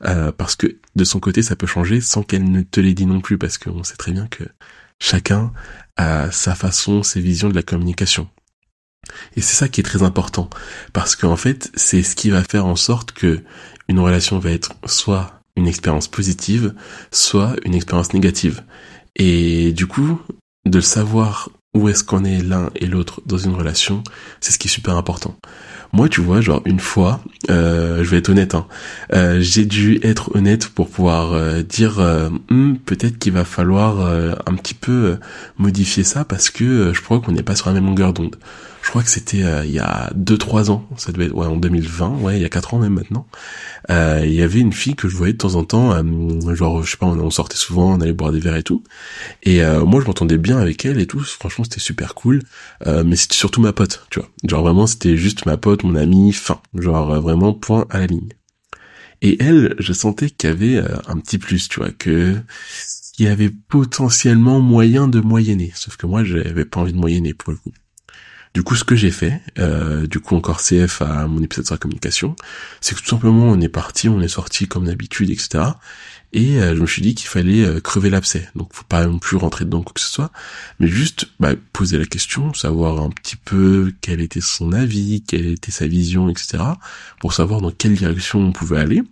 euh, 0.07 0.33
parce 0.33 0.57
que 0.57 0.79
de 0.97 1.05
son 1.05 1.21
côté 1.21 1.43
ça 1.43 1.57
peut 1.57 1.67
changer 1.67 2.01
sans 2.01 2.23
qu'elle 2.23 2.51
ne 2.51 2.63
te 2.63 2.81
l'ait 2.81 2.95
dit 2.95 3.05
non 3.05 3.21
plus 3.21 3.37
parce 3.37 3.59
qu'on 3.59 3.85
sait 3.85 3.97
très 3.97 4.13
bien 4.13 4.29
que 4.29 4.45
chacun 4.99 5.53
a 5.97 6.31
sa 6.31 6.55
façon, 6.55 7.03
ses 7.03 7.21
visions 7.21 7.51
de 7.51 7.55
la 7.55 7.63
communication. 7.63 8.31
Et 9.37 9.41
c'est 9.41 9.57
ça 9.57 9.69
qui 9.69 9.81
est 9.81 9.85
très 9.85 10.03
important, 10.03 10.49
parce 10.93 11.17
qu'en 11.17 11.37
fait, 11.37 11.71
c'est 11.75 12.03
ce 12.03 12.17
qui 12.17 12.31
va 12.31 12.45
faire 12.45 12.67
en 12.67 12.77
sorte 12.77 13.13
que 13.13 13.41
une 13.89 13.99
relation 13.99 14.39
va 14.39 14.51
être 14.51 14.75
soit 14.87 15.41
une 15.57 15.67
expérience 15.67 16.09
positive, 16.09 16.75
soit 17.11 17.57
une 17.65 17.75
expérience 17.75 18.13
négative. 18.13 18.63
Et 19.17 19.73
du 19.73 19.87
coup, 19.87 20.21
de 20.65 20.81
savoir 20.81 21.51
où 21.75 21.89
est-ce 21.89 22.05
qu'on 22.05 22.25
est 22.25 22.43
l'un 22.43 22.71
et 22.77 22.87
l'autre 22.87 23.23
dans 23.27 23.39
une 23.39 23.55
relation, 23.55 24.03
c'est 24.41 24.53
ce 24.53 24.59
qui 24.59 24.69
est 24.69 24.71
super 24.71 24.97
important. 24.97 25.37
Moi, 25.95 26.09
tu 26.09 26.21
vois, 26.21 26.41
genre 26.41 26.63
une 26.65 26.81
fois, 26.81 27.21
euh, 27.51 28.03
je 28.03 28.11
vais 28.11 28.19
être 28.19 28.31
honnête, 28.31 28.55
hein, 28.55 28.67
euh, 29.13 29.41
j'ai 29.41 29.65
dû 29.65 29.99
être 30.03 30.35
honnête 30.35 30.69
pour 30.69 30.89
pouvoir 30.89 31.33
euh, 31.33 31.63
dire 31.63 32.01
hmm, 32.51 32.77
peut-être 32.85 33.19
qu'il 33.19 33.33
va 33.33 33.45
falloir 33.45 34.07
un 34.07 34.55
petit 34.55 34.75
peu 34.75 35.19
modifier 35.59 36.05
ça 36.05 36.25
parce 36.25 36.51
que 36.51 36.93
je 36.95 37.01
crois 37.01 37.21
qu'on 37.21 37.33
n'est 37.33 37.43
pas 37.43 37.57
sur 37.57 37.69
la 37.69 37.75
même 37.75 37.87
longueur 37.87 38.13
d'onde 38.13 38.37
je 38.83 38.89
crois 38.91 39.03
que 39.03 39.09
c'était 39.09 39.43
euh, 39.45 39.65
il 39.65 39.73
y 39.73 39.79
a 39.79 40.11
2-3 40.17 40.71
ans, 40.71 40.89
ça 40.97 41.13
devait 41.13 41.27
être 41.27 41.35
ouais, 41.35 41.47
en 41.47 41.57
2020, 41.57 42.19
ouais, 42.19 42.39
il 42.39 42.43
y 42.43 42.45
a 42.45 42.49
4 42.49 42.75
ans 42.75 42.79
même 42.79 42.95
maintenant. 42.95 43.27
Euh, 43.91 44.23
il 44.25 44.35
y 44.35 44.43
avait 44.43 44.61
une 44.61 44.73
fille 44.73 44.95
que 44.95 45.09
je 45.09 45.17
voyais 45.17 45.33
de 45.33 45.39
temps 45.39 45.55
en 45.55 45.65
temps, 45.65 45.93
euh, 45.93 46.55
genre 46.55 46.83
je 46.83 46.91
sais 46.91 46.97
pas, 46.97 47.07
on, 47.07 47.31
sortait 47.31 47.57
souvent, 47.57 47.95
on 47.95 48.01
allait 48.01 48.13
boire 48.13 48.33
des 48.33 48.41
verres 48.41 48.57
et 48.57 48.63
tout. 48.63 48.83
Et 49.43 49.63
moi 49.63 50.01
je 50.01 50.07
m'entendais 50.07 50.39
bien 50.39 50.59
avec 50.59 50.85
elle 50.85 50.99
et 50.99 51.07
tout, 51.07 51.21
franchement 51.21 51.65
c'était 51.65 51.81
super 51.81 52.15
cool. 52.15 52.43
mais 52.87 53.17
c'était 53.17 53.35
surtout 53.35 53.61
ma 53.61 53.73
pote, 53.73 54.07
tu 54.11 54.21
vois. 54.21 54.29
Genre 54.45 54.63
vraiment 54.63 54.87
c'était 54.87 55.17
juste 55.17 55.47
ma 55.47 55.57
pote, 55.57 55.85
mon 55.85 55.95
amie, 55.95 56.33
fin. 56.33 56.61
Genre 56.75 57.21
vraiment 57.21 57.53
point 57.53 57.87
à 57.91 57.99
la 57.99 58.07
ligne. 58.07 58.29
Et 59.23 59.41
elle, 59.41 59.77
je 59.79 59.93
sentais 59.93 60.29
qu'il 60.31 60.51
y 60.51 60.53
avait 60.53 60.77
euh, 60.77 60.97
un 61.07 61.17
petit 61.19 61.39
plus, 61.39 61.69
tu 61.69 61.79
vois, 61.81 61.93
que 61.93 62.37
il 63.19 63.25
y 63.25 63.29
avait 63.29 63.51
potentiellement 63.51 64.61
moyen 64.61 65.07
de 65.07 65.21
moyenner. 65.21 65.73
Sauf 65.77 65.97
que 65.97 66.07
moi, 66.07 66.25
j'avais 66.25 66.65
pas 66.65 66.81
envie 66.81 66.93
de 66.93 66.99
moyenner 66.99 67.33
pour 67.33 67.53
le 67.53 67.59
coup. 67.59 67.73
Du 68.55 68.63
coup, 68.63 68.77
ce 68.77 68.85
que 68.85 68.95
j'ai 68.95 69.11
fait, 69.11 69.41
euh, 69.59 70.07
du 70.07 70.21
coup 70.21 70.37
encore 70.37 70.61
CF 70.61 71.01
à 71.01 71.27
mon 71.27 71.43
épisode 71.43 71.65
sur 71.65 71.75
la 71.75 71.79
communication, 71.79 72.37
c'est 72.83 72.95
que 72.95 73.01
tout 73.01 73.09
simplement 73.09 73.45
on 73.45 73.59
est 73.61 73.71
parti, 73.71 74.11
on 74.11 74.21
est 74.21 74.29
sorti 74.29 74.69
comme 74.69 74.85
d'habitude, 74.85 75.31
etc. 75.31 75.65
Et 76.35 76.61
euh, 76.61 76.77
je 76.77 76.81
me 76.83 76.87
suis 76.87 77.01
dit 77.01 77.15
qu'il 77.15 77.29
fallait 77.29 77.65
euh, 77.65 77.81
crever 77.81 78.11
l'abcès. 78.11 78.49
Donc 78.55 78.75
faut 78.75 78.85
pas 78.85 79.07
non 79.07 79.19
plus 79.19 79.39
rentrer 79.39 79.65
dedans 79.65 79.83
quoi 79.83 79.95
que 79.95 80.01
ce 80.01 80.11
soit, 80.11 80.31
mais 80.81 80.87
juste 80.87 81.29
bah, 81.41 81.55
poser 81.73 81.97
la 81.97 82.05
question, 82.05 82.53
savoir 82.53 83.01
un 83.01 83.09
petit 83.09 83.37
peu 83.37 83.95
quel 84.03 84.21
était 84.21 84.43
son 84.43 84.73
avis, 84.73 85.23
quelle 85.23 85.47
était 85.47 85.73
sa 85.73 85.87
vision, 85.87 86.29
etc. 86.29 86.63
Pour 87.21 87.33
savoir 87.33 87.63
dans 87.63 87.71
quelle 87.71 87.95
direction 87.95 88.41
on 88.41 88.53
pouvait 88.53 88.79
aller. 88.79 89.03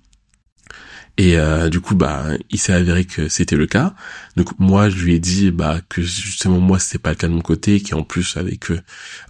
Et 1.21 1.37
euh, 1.37 1.69
du 1.69 1.81
coup, 1.81 1.95
bah, 1.95 2.29
il 2.49 2.59
s'est 2.59 2.73
avéré 2.73 3.05
que 3.05 3.29
c'était 3.29 3.55
le 3.55 3.67
cas. 3.67 3.93
Donc 4.39 4.59
moi, 4.59 4.89
je 4.89 5.05
lui 5.05 5.15
ai 5.15 5.19
dit 5.19 5.51
bah 5.51 5.81
que 5.87 6.01
justement 6.01 6.61
moi 6.61 6.79
c'était 6.79 6.99
pas 6.99 7.11
le 7.11 7.17
cas 7.17 7.29
de 7.29 7.35
mon 7.35 7.43
côté, 7.43 7.83
qu'en 7.83 8.05
plus 8.05 8.39
avec 8.39 8.71
euh, 8.71 8.81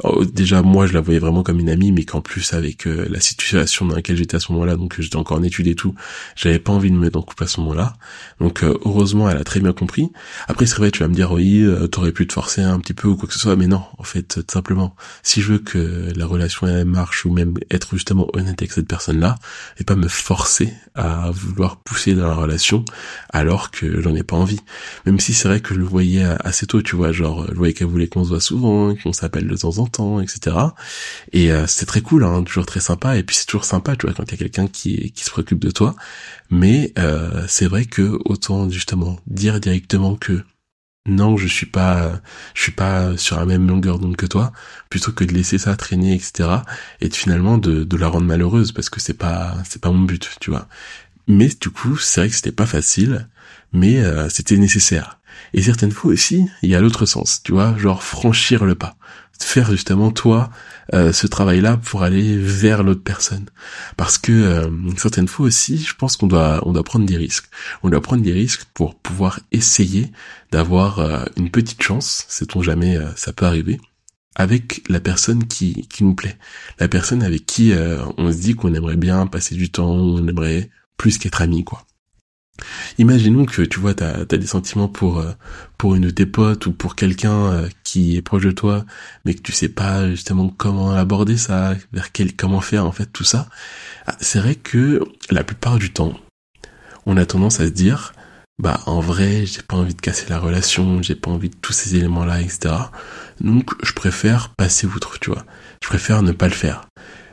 oh, 0.04 0.24
déjà 0.24 0.62
moi 0.62 0.86
je 0.86 0.92
la 0.92 1.00
voyais 1.00 1.18
vraiment 1.18 1.42
comme 1.42 1.58
une 1.58 1.68
amie, 1.68 1.90
mais 1.90 2.04
qu'en 2.04 2.20
plus 2.20 2.52
avec 2.52 2.86
euh, 2.86 3.08
la 3.10 3.18
situation 3.18 3.86
dans 3.86 3.96
laquelle 3.96 4.16
j'étais 4.16 4.36
à 4.36 4.40
ce 4.40 4.52
moment-là, 4.52 4.76
donc 4.76 5.00
j'étais 5.00 5.16
encore 5.16 5.38
en 5.38 5.42
études 5.42 5.66
et 5.66 5.74
tout, 5.74 5.96
j'avais 6.36 6.60
pas 6.60 6.70
envie 6.70 6.92
de 6.92 6.94
me 6.94 7.00
mettre 7.00 7.18
en 7.18 7.22
couple 7.22 7.42
à 7.42 7.48
ce 7.48 7.58
moment-là. 7.58 7.94
Donc 8.38 8.62
heureusement, 8.62 9.28
elle 9.28 9.38
a 9.38 9.44
très 9.44 9.58
bien 9.58 9.72
compris. 9.72 10.12
Après 10.46 10.66
c'est 10.66 10.76
vrai, 10.76 10.92
tu 10.92 11.00
vas 11.00 11.08
me 11.08 11.14
dire 11.14 11.32
oui, 11.32 11.66
t'aurais 11.90 12.12
pu 12.12 12.24
te 12.24 12.32
forcer 12.32 12.62
un 12.62 12.78
petit 12.78 12.94
peu 12.94 13.08
ou 13.08 13.16
quoi 13.16 13.26
que 13.26 13.34
ce 13.34 13.40
soit, 13.40 13.56
mais 13.56 13.66
non, 13.66 13.82
en 13.98 14.04
fait 14.04 14.22
tout 14.22 14.44
simplement, 14.52 14.94
si 15.24 15.42
je 15.42 15.54
veux 15.54 15.58
que 15.58 16.12
la 16.14 16.26
relation 16.26 16.68
elle 16.68 16.84
marche 16.84 17.24
ou 17.24 17.32
même 17.32 17.54
être 17.72 17.96
justement 17.96 18.28
honnête 18.34 18.62
avec 18.62 18.70
cette 18.70 18.86
personne-là, 18.86 19.34
et 19.80 19.84
pas 19.84 19.96
me 19.96 20.08
forcer 20.08 20.72
à 20.94 21.30
vouloir 21.32 21.79
pousser 21.84 22.14
dans 22.14 22.28
la 22.28 22.34
relation 22.34 22.84
alors 23.30 23.70
que 23.70 24.00
j'en 24.00 24.14
ai 24.14 24.22
pas 24.22 24.36
envie. 24.36 24.60
Même 25.06 25.20
si 25.20 25.34
c'est 25.34 25.48
vrai 25.48 25.60
que 25.60 25.74
je 25.74 25.80
le 25.80 25.86
voyais 25.86 26.24
assez 26.44 26.66
tôt, 26.66 26.82
tu 26.82 26.96
vois, 26.96 27.12
genre 27.12 27.46
je 27.48 27.54
voyais 27.54 27.74
qu'elle 27.74 27.88
voulait 27.88 28.08
qu'on 28.08 28.24
se 28.24 28.30
voit 28.30 28.40
souvent, 28.40 28.94
qu'on 28.94 29.12
s'appelle 29.12 29.46
de 29.48 29.56
temps 29.56 29.78
en 29.78 29.86
temps, 29.86 30.20
etc. 30.20 30.56
Et 31.32 31.52
euh, 31.52 31.66
c'est 31.66 31.86
très 31.86 32.00
cool, 32.00 32.24
hein, 32.24 32.42
toujours 32.44 32.66
très 32.66 32.80
sympa. 32.80 33.16
Et 33.16 33.22
puis 33.22 33.36
c'est 33.36 33.46
toujours 33.46 33.64
sympa, 33.64 33.96
tu 33.96 34.06
vois, 34.06 34.14
quand 34.14 34.24
il 34.24 34.32
y 34.32 34.34
a 34.34 34.38
quelqu'un 34.38 34.66
qui 34.66 35.12
qui 35.12 35.24
se 35.24 35.30
préoccupe 35.30 35.58
de 35.58 35.70
toi. 35.70 35.94
Mais 36.50 36.92
euh, 36.98 37.44
c'est 37.48 37.66
vrai 37.66 37.84
que 37.84 38.18
autant 38.24 38.68
justement 38.70 39.18
dire 39.26 39.60
directement 39.60 40.16
que 40.16 40.42
non, 41.06 41.36
je 41.36 41.46
suis 41.48 41.66
pas, 41.66 42.20
je 42.54 42.62
suis 42.62 42.72
pas 42.72 43.16
sur 43.16 43.36
la 43.36 43.46
même 43.46 43.66
longueur 43.66 43.98
d'onde 43.98 44.16
que 44.16 44.26
toi, 44.26 44.52
plutôt 44.90 45.12
que 45.12 45.24
de 45.24 45.32
laisser 45.32 45.58
ça 45.58 45.74
traîner, 45.76 46.14
etc. 46.14 46.48
Et 47.00 47.10
finalement 47.10 47.58
de, 47.58 47.84
de 47.84 47.96
la 47.96 48.08
rendre 48.08 48.26
malheureuse 48.26 48.72
parce 48.72 48.90
que 48.90 49.00
c'est 49.00 49.14
pas, 49.14 49.56
c'est 49.64 49.80
pas 49.80 49.90
mon 49.90 50.02
but, 50.02 50.36
tu 50.40 50.50
vois. 50.50 50.68
Mais 51.26 51.48
du 51.48 51.70
coup, 51.70 51.96
c'est 51.96 52.20
vrai 52.20 52.28
que 52.28 52.34
c'était 52.34 52.52
pas 52.52 52.66
facile, 52.66 53.28
mais 53.72 54.00
euh, 54.00 54.28
c'était 54.28 54.56
nécessaire. 54.56 55.20
Et 55.54 55.62
certaines 55.62 55.92
fois 55.92 56.12
aussi, 56.12 56.46
il 56.62 56.70
y 56.70 56.74
a 56.74 56.80
l'autre 56.80 57.06
sens, 57.06 57.42
tu 57.42 57.52
vois, 57.52 57.76
genre 57.78 58.02
franchir 58.02 58.64
le 58.64 58.74
pas, 58.74 58.96
faire 59.38 59.70
justement 59.70 60.10
toi 60.10 60.50
euh, 60.92 61.12
ce 61.12 61.26
travail-là 61.26 61.76
pour 61.76 62.02
aller 62.02 62.36
vers 62.36 62.82
l'autre 62.82 63.02
personne. 63.02 63.46
Parce 63.96 64.18
que 64.18 64.32
euh, 64.32 64.68
certaines 64.96 65.28
fois 65.28 65.46
aussi, 65.46 65.78
je 65.78 65.94
pense 65.94 66.16
qu'on 66.16 66.26
doit 66.26 66.62
on 66.66 66.72
doit 66.72 66.84
prendre 66.84 67.06
des 67.06 67.16
risques. 67.16 67.46
On 67.82 67.90
doit 67.90 68.02
prendre 68.02 68.22
des 68.22 68.32
risques 68.32 68.64
pour 68.74 68.96
pouvoir 68.96 69.40
essayer 69.52 70.10
d'avoir 70.52 71.26
une 71.36 71.50
petite 71.50 71.82
chance, 71.82 72.26
sait-on 72.28 72.62
jamais, 72.62 72.98
ça 73.16 73.32
peut 73.32 73.46
arriver 73.46 73.80
avec 74.36 74.82
la 74.88 75.00
personne 75.00 75.46
qui, 75.46 75.86
qui 75.88 76.04
nous 76.04 76.14
plaît, 76.14 76.38
la 76.78 76.88
personne 76.88 77.22
avec 77.22 77.46
qui 77.46 77.72
on 78.16 78.32
se 78.32 78.38
dit 78.38 78.54
qu'on 78.54 78.74
aimerait 78.74 78.96
bien 78.96 79.26
passer 79.26 79.54
du 79.54 79.70
temps, 79.70 79.90
on 79.90 80.26
aimerait 80.26 80.70
plus 81.00 81.16
qu'être 81.16 81.40
ami, 81.40 81.64
quoi. 81.64 81.86
Imaginons 82.98 83.46
que 83.46 83.62
tu 83.62 83.80
vois, 83.80 83.94
t'as 83.94 84.18
as 84.20 84.24
des 84.36 84.46
sentiments 84.46 84.86
pour 84.86 85.20
euh, 85.20 85.32
pour 85.78 85.94
une 85.94 86.02
de 86.02 86.10
tes 86.10 86.26
potes 86.26 86.66
ou 86.66 86.72
pour 86.72 86.94
quelqu'un 86.94 87.46
euh, 87.46 87.68
qui 87.84 88.18
est 88.18 88.20
proche 88.20 88.42
de 88.42 88.50
toi, 88.50 88.84
mais 89.24 89.32
que 89.32 89.40
tu 89.40 89.52
sais 89.52 89.70
pas 89.70 90.10
justement 90.10 90.50
comment 90.50 90.90
aborder 90.90 91.38
ça, 91.38 91.74
vers 91.94 92.12
quel 92.12 92.36
comment 92.36 92.60
faire 92.60 92.84
en 92.84 92.92
fait 92.92 93.06
tout 93.06 93.24
ça. 93.24 93.48
Ah, 94.06 94.14
c'est 94.20 94.40
vrai 94.40 94.56
que 94.56 95.02
la 95.30 95.42
plupart 95.42 95.78
du 95.78 95.90
temps, 95.90 96.12
on 97.06 97.16
a 97.16 97.24
tendance 97.24 97.60
à 97.60 97.64
se 97.64 97.72
dire, 97.72 98.12
bah 98.58 98.80
en 98.84 99.00
vrai, 99.00 99.46
j'ai 99.46 99.62
pas 99.62 99.76
envie 99.76 99.94
de 99.94 100.02
casser 100.02 100.26
la 100.28 100.38
relation, 100.38 101.00
j'ai 101.00 101.14
pas 101.14 101.30
envie 101.30 101.48
de 101.48 101.56
tous 101.62 101.72
ces 101.72 101.96
éléments 101.96 102.26
là, 102.26 102.42
etc. 102.42 102.74
Donc 103.40 103.70
je 103.82 103.94
préfère 103.94 104.50
passer 104.50 104.86
outre, 104.86 105.18
tu 105.18 105.30
vois. 105.30 105.46
Je 105.82 105.88
préfère 105.88 106.22
ne 106.22 106.32
pas 106.32 106.48
le 106.48 106.52
faire. 106.52 106.82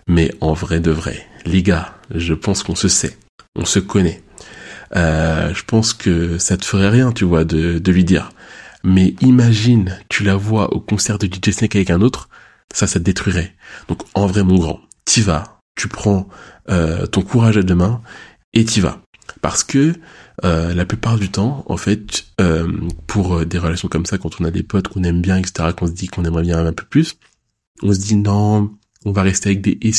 Mais 0.08 0.34
en 0.40 0.54
vrai 0.54 0.80
de 0.80 0.92
vrai, 0.92 1.28
les 1.46 1.64
gars, 1.64 1.98
je 2.16 2.34
pense 2.34 2.64
qu'on 2.64 2.76
se 2.76 2.88
sait 2.88 3.18
on 3.56 3.66
se 3.66 3.80
connaît. 3.80 4.22
Euh, 4.96 5.54
je 5.54 5.64
pense 5.64 5.94
que 5.94 6.38
ça 6.38 6.58
te 6.58 6.66
ferait 6.66 6.90
rien, 6.90 7.12
tu 7.12 7.26
vois, 7.26 7.44
de, 7.44 7.80
de 7.80 7.92
lui 7.92 8.04
dire. 8.04 8.30
Mais 8.84 9.16
imagine, 9.22 9.98
tu 10.10 10.24
la 10.24 10.36
vois 10.36 10.74
au 10.74 10.80
concert 10.80 11.18
de 11.18 11.28
DJ 11.28 11.52
Snake 11.52 11.76
avec 11.76 11.90
un 11.90 12.02
autre, 12.02 12.30
ça, 12.74 12.88
ça 12.88 13.00
te 13.00 13.04
détruirait. 13.04 13.54
Donc, 13.88 14.04
en 14.14 14.28
vrai, 14.28 14.44
mon 14.44 14.58
grand, 14.58 14.80
t'y 15.06 15.22
vas, 15.22 15.60
tu 15.76 15.88
prends 15.88 16.28
euh, 16.70 17.06
ton 17.06 17.22
courage 17.22 17.58
à 17.58 17.64
deux 17.64 17.76
mains 17.76 18.02
et 18.54 18.64
t'y 18.64 18.80
vas. 18.80 19.02
Parce 19.42 19.64
que 19.64 19.94
euh, 20.46 20.74
la 20.74 20.86
plupart 20.86 21.18
du 21.18 21.30
temps, 21.30 21.66
en 21.68 21.78
fait, 21.78 22.26
pour 23.08 23.46
des 23.46 23.58
relations 23.58 23.88
comme 23.90 24.06
ça, 24.06 24.18
quand 24.18 24.40
on 24.40 24.46
a 24.46 24.52
des 24.52 24.64
potes 24.64 24.88
qu'on 24.88 25.04
aime 25.04 25.22
bien, 25.22 25.38
etc., 25.38 25.70
qu'on 25.78 25.88
se 25.88 25.92
dit 25.92 26.08
qu'on 26.08 26.24
aimerait 26.24 26.44
bien 26.44 26.66
un 26.66 26.74
peu 26.74 26.86
plus, 26.86 27.18
on 27.82 27.94
se 27.94 28.00
dit 28.00 28.16
non, 28.16 28.72
on 29.06 29.12
va 29.12 29.22
rester 29.22 29.50
avec 29.50 29.62
des 29.62 29.78
et 29.82 29.92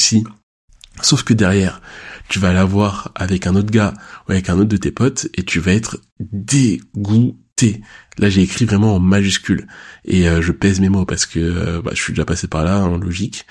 Sauf 1.02 1.22
que 1.22 1.34
derrière, 1.34 1.80
tu 2.28 2.38
vas 2.38 2.52
l'avoir 2.52 3.12
avec 3.14 3.46
un 3.46 3.54
autre 3.54 3.70
gars 3.70 3.94
ou 4.28 4.32
avec 4.32 4.48
un 4.48 4.58
autre 4.58 4.68
de 4.68 4.76
tes 4.76 4.90
potes 4.90 5.28
et 5.34 5.44
tu 5.44 5.60
vas 5.60 5.72
être 5.72 5.98
dégoûté. 6.20 7.82
Là, 8.18 8.28
j'ai 8.28 8.42
écrit 8.42 8.64
vraiment 8.64 8.96
en 8.96 9.00
majuscule 9.00 9.66
et 10.04 10.28
euh, 10.28 10.42
je 10.42 10.52
pèse 10.52 10.80
mes 10.80 10.88
mots 10.88 11.06
parce 11.06 11.26
que 11.26 11.38
euh, 11.38 11.82
bah, 11.82 11.92
je 11.94 12.02
suis 12.02 12.12
déjà 12.12 12.24
passé 12.24 12.48
par 12.48 12.64
là, 12.64 12.82
en 12.82 12.94
hein, 12.94 12.98
logique. 12.98 13.46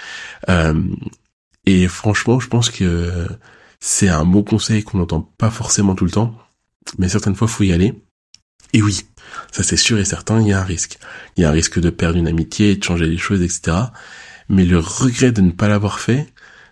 Euh, 0.50 0.82
et 1.66 1.88
franchement, 1.88 2.39
je 2.39 2.48
pense 2.48 2.70
que 2.70 3.27
c'est 3.80 4.10
un 4.10 4.25
bon 4.25 4.44
conseil 4.44 4.84
qu'on 4.84 5.00
n'entend 5.00 5.22
pas 5.22 5.50
forcément 5.50 5.96
tout 5.96 6.06
le 6.06 6.12
temps, 6.12 6.38
mais 6.98 7.10
certaines 7.10 7.36
fois, 7.36 7.48
faut 7.48 7.63
y 7.63 7.74
aller. 7.74 7.94
Et 8.74 8.82
oui, 8.82 9.06
ça 9.51 9.63
c'est 9.63 9.77
sûr 9.77 9.98
et 9.98 10.06
certain, 10.06 10.42
il 10.42 10.48
y 10.48 10.54
a 10.54 10.60
un 10.60 10.63
risque. 10.63 11.00
Il 11.36 11.42
y 11.42 11.46
a 11.46 11.50
un 11.50 11.54
risque 11.54 11.80
de 11.80 11.89
perdre 11.89 12.18
une 12.18 12.27
amitié, 12.27 12.75
de 12.75 12.84
changer 12.84 13.08
les 13.08 13.18
choses, 13.18 13.42
etc. 13.42 13.77
Mais 14.50 14.66
le 14.66 14.80
regret 14.80 15.32
de 15.32 15.42
ne 15.42 15.51
pas 15.51 15.68
l'avoir 15.68 16.00
fait, 16.00 16.27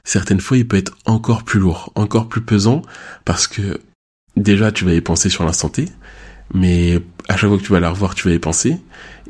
certaines 0.06 0.40
fois 0.40 0.58
il 0.58 0.68
peut 0.68 0.78
être 0.78 0.96
encore 1.06 1.44
plus 1.44 1.60
lourd, 1.60 1.92
encore 1.96 2.30
plus 2.30 2.42
pesant, 2.42 2.82
parce 3.26 3.48
que 3.48 3.82
déjà 4.38 4.72
tu 4.72 4.86
vas 4.86 4.94
y 4.94 5.02
penser 5.02 5.30
sur 5.30 5.44
l'instant 5.44 5.68
T, 5.68 5.90
mais 6.54 7.02
à 7.28 7.36
chaque 7.36 7.50
fois 7.50 7.58
que 7.58 7.64
tu 7.64 7.74
vas 7.74 7.82
la 7.82 7.90
revoir, 7.90 8.16
tu 8.16 8.30
vas 8.30 8.34
y 8.34 8.40
penser, 8.40 8.78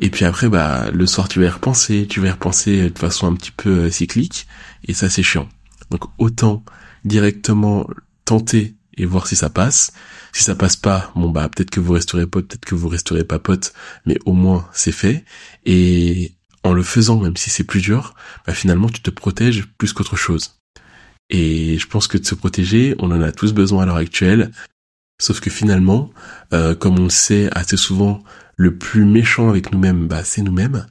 et 0.01 0.09
puis 0.11 0.25
après 0.25 0.49
bah 0.49 0.91
le 0.93 1.07
soir 1.07 1.27
tu 1.27 1.39
vas 1.39 1.45
y 1.45 1.49
repenser, 1.49 2.05
tu 2.07 2.19
vas 2.19 2.27
y 2.27 2.31
repenser 2.31 2.91
de 2.91 2.99
façon 2.99 3.25
un 3.27 3.33
petit 3.33 3.51
peu 3.51 3.85
euh, 3.85 3.89
cyclique, 3.89 4.47
et 4.87 4.93
ça 4.93 5.09
c'est 5.09 5.23
chiant. 5.23 5.49
Donc 5.89 6.03
autant 6.19 6.63
directement 7.05 7.87
tenter 8.25 8.75
et 8.97 9.05
voir 9.05 9.27
si 9.27 9.35
ça 9.35 9.49
passe. 9.49 9.93
Si 10.33 10.43
ça 10.43 10.55
passe 10.55 10.75
pas, 10.75 11.11
bon 11.15 11.29
bah 11.29 11.47
peut-être 11.47 11.69
que 11.69 11.79
vous 11.79 11.93
resterez 11.93 12.27
pote, 12.27 12.47
peut-être 12.47 12.65
que 12.65 12.75
vous 12.75 12.89
resterez 12.89 13.23
pas 13.23 13.39
pote, 13.39 13.73
mais 14.05 14.17
au 14.25 14.33
moins 14.33 14.67
c'est 14.73 14.91
fait. 14.91 15.23
Et 15.65 16.33
en 16.63 16.73
le 16.73 16.83
faisant, 16.83 17.19
même 17.21 17.37
si 17.37 17.49
c'est 17.49 17.63
plus 17.63 17.81
dur, 17.81 18.15
bah 18.45 18.53
finalement 18.53 18.89
tu 18.89 19.01
te 19.01 19.09
protèges 19.09 19.65
plus 19.77 19.93
qu'autre 19.93 20.17
chose. 20.17 20.55
Et 21.29 21.77
je 21.77 21.87
pense 21.87 22.07
que 22.07 22.17
de 22.17 22.25
se 22.25 22.35
protéger, 22.35 22.95
on 22.99 23.11
en 23.11 23.21
a 23.21 23.31
tous 23.31 23.53
besoin 23.53 23.83
à 23.83 23.85
l'heure 23.85 23.95
actuelle. 23.95 24.51
Sauf 25.19 25.39
que 25.39 25.49
finalement, 25.49 26.11
euh, 26.53 26.75
comme 26.75 26.99
on 26.99 27.05
le 27.05 27.09
sait 27.09 27.49
assez 27.53 27.77
souvent, 27.77 28.23
le 28.57 28.77
plus 28.77 29.05
méchant 29.05 29.49
avec 29.49 29.71
nous-mêmes, 29.71 30.07
bah, 30.07 30.23
c'est 30.23 30.41
nous-mêmes. 30.41 30.85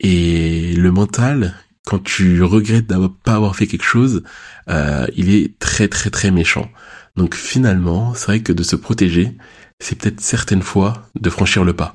Et 0.00 0.74
le 0.74 0.90
mental, 0.90 1.54
quand 1.86 2.02
tu 2.02 2.42
regrettes 2.42 2.86
d'avoir 2.86 3.12
pas 3.24 3.52
fait 3.52 3.66
quelque 3.66 3.84
chose, 3.84 4.22
euh, 4.68 5.06
il 5.16 5.34
est 5.34 5.58
très 5.58 5.88
très 5.88 6.10
très 6.10 6.30
méchant. 6.30 6.70
Donc 7.16 7.34
finalement, 7.34 8.14
c'est 8.14 8.26
vrai 8.26 8.40
que 8.40 8.52
de 8.52 8.62
se 8.62 8.76
protéger, 8.76 9.36
c'est 9.80 9.98
peut-être 9.98 10.20
certaines 10.20 10.62
fois 10.62 11.08
de 11.18 11.30
franchir 11.30 11.64
le 11.64 11.74
pas. 11.74 11.94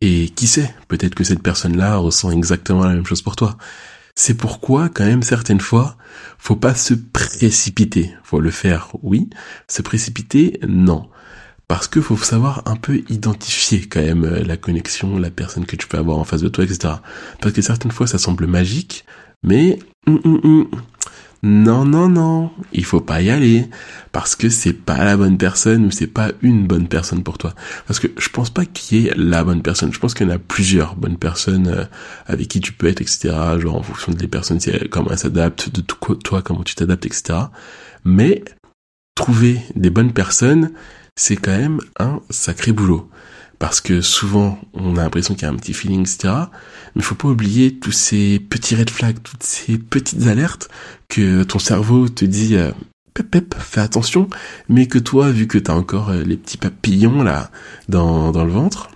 Et 0.00 0.28
qui 0.30 0.46
sait, 0.46 0.72
peut-être 0.86 1.14
que 1.14 1.24
cette 1.24 1.42
personne-là 1.42 1.96
ressent 1.96 2.30
exactement 2.30 2.84
la 2.84 2.94
même 2.94 3.06
chose 3.06 3.22
pour 3.22 3.34
toi. 3.36 3.58
C'est 4.20 4.34
pourquoi, 4.34 4.88
quand 4.88 5.04
même, 5.04 5.22
certaines 5.22 5.60
fois, 5.60 5.96
faut 6.38 6.56
pas 6.56 6.74
se 6.74 6.92
précipiter. 6.92 8.12
Faut 8.24 8.40
le 8.40 8.50
faire, 8.50 8.88
oui. 9.04 9.30
Se 9.68 9.80
précipiter, 9.80 10.58
non. 10.66 11.08
Parce 11.68 11.86
que 11.86 12.00
faut 12.00 12.16
savoir 12.16 12.64
un 12.66 12.74
peu 12.74 13.04
identifier 13.10 13.86
quand 13.88 14.02
même 14.02 14.24
euh, 14.24 14.42
la 14.42 14.56
connexion, 14.56 15.20
la 15.20 15.30
personne 15.30 15.66
que 15.66 15.76
tu 15.76 15.86
peux 15.86 15.98
avoir 15.98 16.18
en 16.18 16.24
face 16.24 16.40
de 16.40 16.48
toi, 16.48 16.64
etc. 16.64 16.94
Parce 17.40 17.54
que 17.54 17.62
certaines 17.62 17.92
fois, 17.92 18.08
ça 18.08 18.18
semble 18.18 18.48
magique, 18.48 19.04
mais 19.44 19.78
hum, 20.08 20.20
hum, 20.24 20.40
hum, 20.42 20.70
non, 21.42 21.84
non, 21.84 22.08
non, 22.08 22.50
il 22.72 22.84
faut 22.84 23.00
pas 23.00 23.22
y 23.22 23.30
aller 23.30 23.68
parce 24.10 24.34
que 24.34 24.48
c'est 24.48 24.72
pas 24.72 25.04
la 25.04 25.16
bonne 25.16 25.38
personne 25.38 25.86
ou 25.86 25.90
c'est 25.92 26.08
pas 26.08 26.32
une 26.42 26.66
bonne 26.66 26.88
personne 26.88 27.22
pour 27.22 27.38
toi. 27.38 27.54
Parce 27.86 28.00
que 28.00 28.08
je 28.18 28.28
pense 28.28 28.50
pas 28.50 28.66
qu'il 28.66 28.98
y 28.98 29.06
ait 29.06 29.14
la 29.16 29.44
bonne 29.44 29.62
personne. 29.62 29.92
Je 29.92 30.00
pense 30.00 30.14
qu'il 30.14 30.26
y 30.26 30.30
en 30.30 30.34
a 30.34 30.38
plusieurs 30.38 30.96
bonnes 30.96 31.16
personnes 31.16 31.68
euh, 31.68 31.84
avec 32.26 32.48
qui 32.48 32.60
tu 32.60 32.72
peux 32.72 32.88
être, 32.88 33.00
etc. 33.00 33.34
Genre 33.58 33.76
en 33.76 33.82
fonction 33.82 34.12
des 34.12 34.26
personnes, 34.26 34.58
comment 34.90 35.10
elles 35.10 35.18
s'adaptent, 35.18 35.70
de 35.70 35.80
toi, 35.80 36.42
comment 36.42 36.64
tu 36.64 36.74
t'adaptes, 36.74 37.06
etc. 37.06 37.38
Mais 38.04 38.42
trouver 39.14 39.60
des 39.76 39.90
bonnes 39.90 40.12
personnes, 40.12 40.72
c'est 41.14 41.36
quand 41.36 41.56
même 41.56 41.78
un 42.00 42.20
sacré 42.30 42.72
boulot. 42.72 43.08
Parce 43.58 43.80
que 43.80 44.00
souvent, 44.00 44.60
on 44.72 44.96
a 44.96 45.02
l'impression 45.02 45.34
qu'il 45.34 45.42
y 45.42 45.46
a 45.46 45.50
un 45.50 45.56
petit 45.56 45.74
feeling, 45.74 46.02
etc. 46.02 46.34
Mais 46.94 47.02
faut 47.02 47.16
pas 47.16 47.28
oublier 47.28 47.78
tous 47.78 47.92
ces 47.92 48.38
petits 48.38 48.76
red 48.76 48.90
flags, 48.90 49.18
toutes 49.22 49.42
ces 49.42 49.78
petites 49.78 50.26
alertes 50.26 50.68
que 51.08 51.42
ton 51.42 51.58
cerveau 51.58 52.08
te 52.08 52.24
dit, 52.24 52.56
euh, 52.56 52.70
pep 53.14 53.30
pep, 53.30 53.54
fais 53.58 53.80
attention, 53.80 54.28
mais 54.68 54.86
que 54.86 54.98
toi, 54.98 55.30
vu 55.30 55.48
que 55.48 55.58
t'as 55.58 55.74
encore 55.74 56.10
euh, 56.10 56.22
les 56.22 56.36
petits 56.36 56.56
papillons 56.56 57.22
là 57.22 57.50
dans, 57.88 58.30
dans 58.30 58.44
le 58.44 58.52
ventre, 58.52 58.90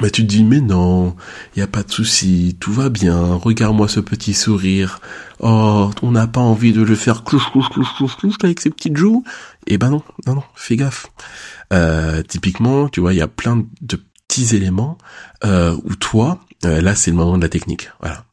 bah 0.00 0.10
tu 0.10 0.22
te 0.22 0.28
dis 0.28 0.44
mais 0.44 0.60
non, 0.60 1.16
y 1.56 1.60
a 1.60 1.66
pas 1.66 1.82
de 1.82 1.90
souci, 1.90 2.56
tout 2.60 2.72
va 2.72 2.88
bien, 2.88 3.34
regarde-moi 3.34 3.88
ce 3.88 3.98
petit 3.98 4.32
sourire. 4.32 5.00
Oh, 5.40 5.90
on 6.02 6.12
n'a 6.12 6.28
pas 6.28 6.40
envie 6.40 6.72
de 6.72 6.82
le 6.82 6.94
faire 6.94 7.24
clouche 7.24 7.50
clouche 7.50 7.68
clouche 7.70 7.96
clouche 7.96 8.16
clouche 8.16 8.36
avec 8.44 8.60
ses 8.60 8.70
petites 8.70 8.96
joues. 8.96 9.24
Eh 9.66 9.76
ben 9.76 9.90
non, 9.90 10.02
non 10.26 10.36
non, 10.36 10.44
fais 10.54 10.76
gaffe. 10.76 11.08
Euh, 11.72 12.22
typiquement, 12.22 12.88
tu 12.88 13.00
vois, 13.00 13.12
il 13.12 13.16
y 13.16 13.22
a 13.22 13.28
plein 13.28 13.64
de 13.80 14.00
petits 14.28 14.54
éléments 14.54 14.98
euh, 15.44 15.76
où 15.84 15.94
toi, 15.94 16.40
euh, 16.64 16.80
là 16.80 16.94
c'est 16.94 17.10
le 17.10 17.16
moment 17.16 17.36
de 17.36 17.42
la 17.42 17.48
technique. 17.48 17.90
Voilà. 18.00 18.24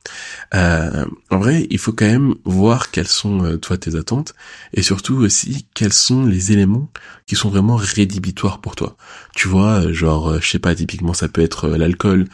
Euh, 0.53 1.05
en 1.29 1.39
vrai, 1.39 1.67
il 1.69 1.79
faut 1.79 1.91
quand 1.91 2.05
même 2.05 2.35
voir 2.45 2.91
quelles 2.91 3.07
sont 3.07 3.43
euh, 3.43 3.57
toi 3.57 3.77
tes 3.77 3.95
attentes 3.95 4.33
et 4.73 4.81
surtout 4.81 5.15
aussi 5.15 5.65
quels 5.73 5.93
sont 5.93 6.25
les 6.25 6.51
éléments 6.51 6.89
qui 7.27 7.35
sont 7.35 7.49
vraiment 7.49 7.75
rédhibitoires 7.75 8.61
pour 8.61 8.75
toi. 8.75 8.95
Tu 9.35 9.47
vois, 9.47 9.85
euh, 9.85 9.93
genre, 9.93 10.29
euh, 10.29 10.39
je 10.41 10.49
sais 10.49 10.59
pas, 10.59 10.75
typiquement 10.75 11.13
ça 11.13 11.27
peut 11.27 11.41
être 11.41 11.69
l'alcool, 11.69 12.25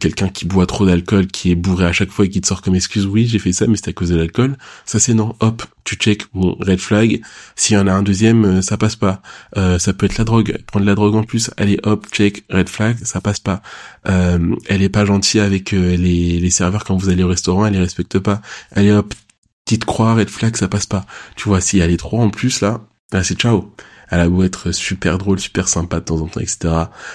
quelqu'un 0.00 0.28
qui 0.28 0.44
boit 0.44 0.66
trop 0.66 0.86
d'alcool, 0.86 1.26
qui 1.26 1.50
est 1.50 1.54
bourré 1.54 1.86
à 1.86 1.92
chaque 1.92 2.10
fois 2.10 2.26
et 2.26 2.28
qui 2.30 2.40
te 2.40 2.46
sort 2.46 2.62
comme 2.62 2.74
excuse, 2.74 3.06
oui 3.06 3.26
j'ai 3.26 3.38
fait 3.38 3.52
ça 3.52 3.66
mais 3.66 3.76
c'était 3.76 3.90
à 3.90 3.94
cause 3.94 4.10
de 4.10 4.16
l'alcool. 4.16 4.56
Ça 4.84 4.98
c'est 4.98 5.14
non, 5.14 5.34
hop, 5.40 5.62
tu 5.84 5.96
check, 5.96 6.24
bon, 6.34 6.56
red 6.60 6.78
flag. 6.78 7.20
S'il 7.56 7.76
y 7.76 7.78
en 7.78 7.86
a 7.86 7.92
un 7.92 8.02
deuxième, 8.02 8.62
ça 8.62 8.76
passe 8.76 8.96
pas. 8.96 9.22
ça 9.54 9.92
peut 9.92 10.06
être 10.06 10.18
la 10.18 10.24
drogue, 10.24 10.58
prendre 10.66 10.86
la 10.86 10.94
drogue 10.94 11.14
en 11.14 11.24
plus, 11.24 11.50
allez 11.56 11.78
hop, 11.82 12.06
check, 12.12 12.44
red 12.50 12.68
flag, 12.68 12.96
ça 13.02 13.20
passe 13.20 13.40
pas. 13.40 13.62
elle 14.04 14.82
est 14.82 14.88
pas 14.88 15.04
gentille 15.04 15.40
avec 15.40 15.72
les, 15.72 16.38
les 16.38 16.50
serveurs 16.50 16.84
quand 16.84 16.96
vous 16.96 17.05
allez 17.08 17.22
au 17.22 17.28
restaurant 17.28 17.66
elle 17.66 17.74
les 17.74 17.80
respecte 17.80 18.18
pas. 18.18 18.40
Allez 18.72 18.92
hop, 18.92 19.14
petite 19.66 19.84
croix, 19.84 20.14
red 20.14 20.30
flag, 20.30 20.56
ça 20.56 20.68
passe 20.68 20.86
pas. 20.86 21.06
Tu 21.34 21.48
vois, 21.48 21.60
si 21.60 21.78
elle 21.78 21.90
est 21.90 21.96
trois 21.96 22.22
en 22.22 22.30
plus, 22.30 22.60
là, 22.60 22.80
c'est 23.22 23.38
ciao. 23.38 23.72
Elle 24.08 24.20
a 24.20 24.28
beau 24.28 24.44
être 24.44 24.72
super 24.72 25.18
drôle, 25.18 25.40
super 25.40 25.68
sympa 25.68 25.98
de 25.98 26.04
temps 26.04 26.20
en 26.20 26.28
temps, 26.28 26.40
etc. 26.40 26.72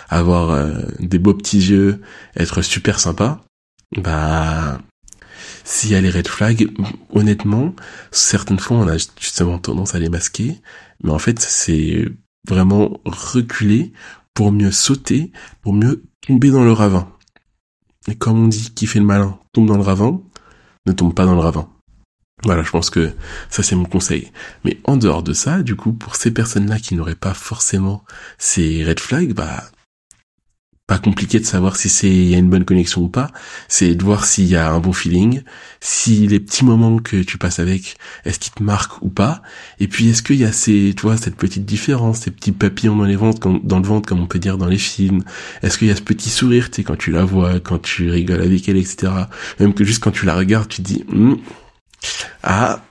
Avoir 0.10 0.52
euh, 0.52 0.74
des 1.00 1.20
beaux 1.20 1.34
petits 1.34 1.70
yeux, 1.70 2.02
être 2.36 2.62
super 2.62 3.00
sympa, 3.00 3.42
bah 3.98 4.80
si 5.64 5.94
elle 5.94 6.06
est 6.06 6.10
red 6.10 6.28
flag, 6.28 6.70
honnêtement, 7.12 7.74
certaines 8.12 8.60
fois 8.60 8.78
on 8.78 8.88
a 8.88 8.98
justement 8.98 9.58
tendance 9.60 9.96
à 9.96 10.00
les 10.00 10.10
masquer, 10.10 10.60
mais 11.04 11.12
en 11.12 11.20
fait 11.20 11.40
c'est 11.40 12.06
vraiment 12.48 13.00
reculer 13.06 13.94
pour 14.34 14.52
mieux 14.52 14.72
sauter, 14.72 15.32
pour 15.62 15.74
mieux 15.74 16.04
tomber 16.26 16.50
dans 16.50 16.64
le 16.64 16.74
ravin. 16.74 17.08
Et 18.08 18.15
comme 18.15 18.43
on 18.43 18.48
dit, 18.48 18.72
qui 18.74 18.88
fait 18.88 19.00
le 19.00 19.05
malin 19.05 19.38
tombe 19.53 19.67
dans 19.67 19.77
le 19.77 19.84
ravin, 19.84 20.22
ne 20.86 20.91
tombe 20.91 21.13
pas 21.13 21.25
dans 21.25 21.36
le 21.36 21.39
ravin. 21.41 21.67
Voilà, 22.43 22.63
je 22.63 22.72
pense 22.72 22.89
que 22.89 23.13
ça 23.50 23.62
c'est 23.62 23.75
mon 23.75 23.86
conseil. 23.86 24.31
Mais 24.65 24.79
en 24.86 24.98
dehors 24.98 25.22
de 25.22 25.34
ça, 25.34 25.62
du 25.62 25.75
coup, 25.75 25.93
pour 25.93 26.15
ces 26.15 26.31
personnes-là 26.31 26.79
qui 26.79 26.96
n'auraient 26.96 27.13
pas 27.15 27.36
forcément 27.36 28.03
ces 28.39 28.84
red 28.84 29.00
flags, 29.00 29.34
bah 29.34 29.63
pas 30.92 30.98
compliqué 30.98 31.40
de 31.40 31.46
savoir 31.46 31.78
si 31.78 31.88
c'est 31.88 32.14
y 32.14 32.36
a 32.36 32.38
une 32.38 32.50
bonne 32.50 32.66
connexion 32.66 33.04
ou 33.04 33.08
pas. 33.08 33.32
C'est 33.70 33.96
de 33.96 34.04
voir 34.04 34.26
s'il 34.26 34.48
y 34.48 34.58
a 34.58 34.74
un 34.74 34.82
bon 34.82 34.92
feeling, 34.92 35.42
si 35.80 36.28
les 36.28 36.42
petits 36.42 36.66
moments 36.66 36.98
que 36.98 37.24
tu 37.24 37.38
passes 37.38 37.60
avec, 37.60 37.96
est-ce 38.26 38.40
qu'ils 38.40 38.52
te 38.52 38.62
marquent 38.62 39.02
ou 39.02 39.08
pas. 39.08 39.42
Et 39.80 39.88
puis 39.88 40.10
est-ce 40.10 40.22
qu'il 40.22 40.36
y 40.36 40.44
a 40.44 40.52
ces, 40.52 40.94
tu 40.98 41.04
vois, 41.04 41.16
cette 41.16 41.38
petite 41.38 41.64
différence, 41.64 42.20
ces 42.20 42.32
petits 42.32 42.52
papillons 42.52 42.98
dans 42.98 43.06
les 43.06 43.16
ventres, 43.16 43.40
dans 43.64 43.80
le 43.80 43.88
ventre, 43.88 44.10
comme 44.10 44.20
on 44.20 44.28
peut 44.28 44.38
dire 44.38 44.58
dans 44.58 44.68
les 44.68 44.78
films. 44.78 45.24
Est-ce 45.64 45.78
qu'il 45.78 45.88
y 45.88 45.92
a 45.92 45.96
ce 45.96 46.02
petit 46.02 46.30
sourire, 46.30 46.70
tu 46.70 46.82
sais, 46.82 46.84
quand 46.84 46.98
tu 46.98 47.12
la 47.12 47.24
vois, 47.24 47.62
quand 47.62 47.82
tu 47.82 48.10
rigoles 48.10 48.42
avec 48.42 48.68
elle, 48.68 48.76
etc. 48.76 49.14
Même 49.62 49.74
que 49.74 49.86
juste 49.86 50.04
quand 50.04 50.12
tu 50.12 50.25
la 50.25 50.36
regardes, 50.36 50.68
tu 50.68 50.84
te 50.84 50.88
dis, 50.88 51.06
hmm, 51.08 51.36
ah, 52.44 52.84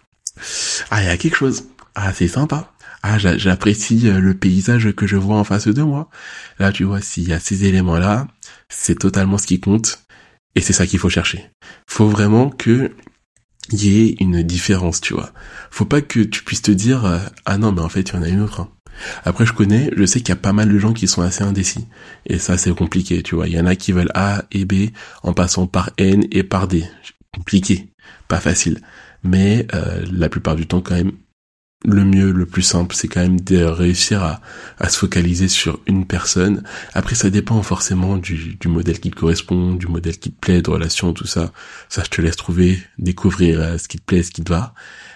ah, 0.91 1.03
il 1.03 1.07
y 1.07 1.11
a 1.11 1.19
quelque 1.19 1.37
chose. 1.37 1.65
Ah, 1.95 2.15
c'est 2.15 2.29
sympa 2.29 2.73
ah 3.03 3.19
j'apprécie 3.19 4.09
euh, 4.09 4.21
le 4.21 4.35
paysage 4.35 4.93
que 4.93 5.07
je 5.07 5.17
vois 5.17 5.37
en 5.37 5.45
face 5.45 5.69
de 5.69 5.83
moi. 5.83 6.11
Là 6.59 6.73
tu 6.73 6.85
vois 6.85 7.01
s'il 7.01 7.29
y 7.29 7.33
a 7.33 7.41
ces 7.41 7.65
éléments 7.65 7.99
là, 7.99 8.27
c'est 8.69 8.99
totalement 8.99 9.39
ce 9.39 9.47
qui 9.47 9.61
compte 9.61 10.05
et 10.55 10.61
c'est 10.61 10.73
ça 10.73 10.87
qu'il 10.87 10.99
faut 10.99 11.09
chercher. 11.09 11.51
Faut 11.87 12.09
vraiment 12.09 12.51
que 12.51 12.93
y 13.73 13.89
ait 13.89 14.17
une 14.21 14.43
différence, 14.43 15.01
tu 15.01 15.15
vois. 15.15 15.33
Faut 15.71 15.85
pas 15.85 16.03
que 16.03 16.21
tu 16.21 16.43
puisses 16.45 16.63
te 16.63 16.71
dire 16.71 17.05
euh, 17.07 17.19
ah 17.47 17.59
non 17.59 17.73
mais 17.73 17.81
en 17.81 17.89
fait 17.89 18.03
il 18.03 18.15
y 18.15 18.19
en 18.19 18.23
a 18.23 18.29
une 18.29 18.43
autre. 18.43 18.61
Hein. 18.61 18.71
Après 19.25 19.47
je 19.47 19.55
connais, 19.55 19.91
je 19.97 20.05
sais 20.05 20.21
qu'il 20.21 20.31
y 20.31 20.33
a 20.33 20.37
pas 20.37 20.53
mal 20.53 20.69
de 20.69 20.79
gens 20.79 20.93
qui 20.93 21.09
sont 21.09 21.23
assez 21.23 21.43
indécis 21.43 21.87
et 22.27 22.39
ça 22.39 22.59
c'est 22.59 22.75
compliqué, 22.75 23.23
tu 23.23 23.35
vois. 23.35 23.49
Il 23.49 23.55
y 23.55 23.61
en 23.61 23.67
a 23.67 23.77
qui 23.77 23.93
veulent 23.93 24.13
A 24.15 24.45
et 24.53 24.65
B 24.67 24.91
en 25.23 25.33
passant 25.33 25.67
par 25.67 25.91
N 25.97 26.27
et 26.31 26.43
par 26.43 26.69
D. 26.69 26.85
Compliqué, 27.35 27.93
pas 28.29 28.41
facile. 28.41 28.81
Mais 29.23 29.67
euh, 29.75 30.05
la 30.13 30.29
plupart 30.29 30.57
du 30.57 30.67
temps 30.67 30.81
quand 30.81 30.95
même 30.95 31.13
le 31.85 32.05
mieux, 32.05 32.31
le 32.31 32.45
plus 32.47 32.63
simple, 32.63 32.95
c'est 32.95 33.09
quand 33.09 33.21
même 33.21 33.41
de 33.41 33.63
réussir 33.65 34.23
à, 34.23 34.41
à, 34.79 34.89
se 34.89 34.99
focaliser 34.99 35.49
sur 35.49 35.81
une 35.87 36.07
personne. 36.07 36.63
Après, 36.93 37.15
ça 37.15 37.31
dépend 37.31 37.63
forcément 37.63 38.19
du, 38.19 38.57
du, 38.57 38.69
modèle 38.69 39.01
qui 39.01 39.11
te 39.11 39.17
correspond, 39.17 39.75
du 39.75 39.87
modèle 39.87 40.19
qui 40.19 40.31
te 40.31 40.39
plaît, 40.39 40.61
de 40.61 40.71
relation, 40.71 41.13
tout 41.15 41.27
ça. 41.27 41.53
Ça, 41.89 42.03
je 42.05 42.11
te 42.11 42.21
laisse 42.21 42.37
trouver, 42.37 42.79
découvrir 42.99 43.61
euh, 43.61 43.79
ce 43.79 43.89
qui 43.89 43.99
te 43.99 44.05
plaît, 44.05 44.23
ce 44.23 44.31
qui 44.31 44.45
te 44.45 44.53
va. 44.53 44.75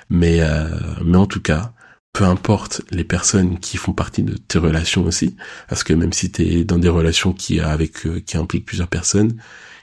Mais, 0.08 0.38
euh, 0.40 0.68
mais 1.04 1.18
en 1.18 1.26
tout 1.26 1.40
cas, 1.42 1.74
peu 2.14 2.24
importe 2.24 2.82
les 2.90 3.04
personnes 3.04 3.58
qui 3.58 3.76
font 3.76 3.92
partie 3.92 4.22
de 4.22 4.36
tes 4.36 4.58
relations 4.58 5.04
aussi, 5.04 5.36
parce 5.68 5.84
que 5.84 5.92
même 5.92 6.12
si 6.12 6.30
tu 6.32 6.42
es 6.42 6.64
dans 6.64 6.78
des 6.78 6.88
relations 6.88 7.32
qui 7.32 7.60
avec 7.60 8.06
euh, 8.06 8.20
qui 8.20 8.38
impliquent 8.38 8.66
plusieurs 8.66 8.88
personnes, 8.88 9.36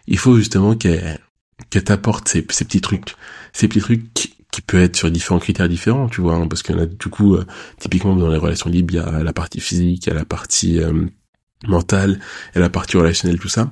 il 0.08 0.18
faut 0.18 0.36
justement 0.38 0.76
qu'elles 0.76 1.20
qu'elle 1.70 1.84
t'apportent 1.84 2.28
ces, 2.28 2.46
ces 2.50 2.66
petits 2.66 2.82
trucs, 2.82 3.16
ces 3.54 3.68
petits 3.68 3.82
trucs 3.82 4.14
qui 4.52 4.62
peut 4.62 4.82
être 4.82 4.98
sur 4.98 5.10
différents 5.10 5.40
critères 5.40 5.70
différents, 5.70 6.10
tu 6.10 6.22
vois, 6.22 6.36
hein, 6.36 6.48
parce 6.48 6.62
qu'il 6.62 6.76
y 6.76 6.78
en 6.78 6.82
a 6.82 6.86
du 6.86 7.08
coup, 7.10 7.36
euh, 7.36 7.46
typiquement 7.80 8.16
dans 8.16 8.30
les 8.30 8.38
relations 8.38 8.70
libres, 8.70 8.94
il 8.94 8.98
y 8.98 9.00
a 9.00 9.24
la 9.24 9.34
partie 9.34 9.62
physique, 9.62 10.06
il 10.06 10.10
y 10.10 10.12
a 10.12 10.16
la 10.16 10.26
partie 10.26 10.80
euh, 10.80 11.06
mentale, 11.68 12.20
et 12.54 12.60
la 12.60 12.70
partie 12.70 12.98
relationnelle, 12.98 13.40
tout 13.40 13.50
ça, 13.50 13.72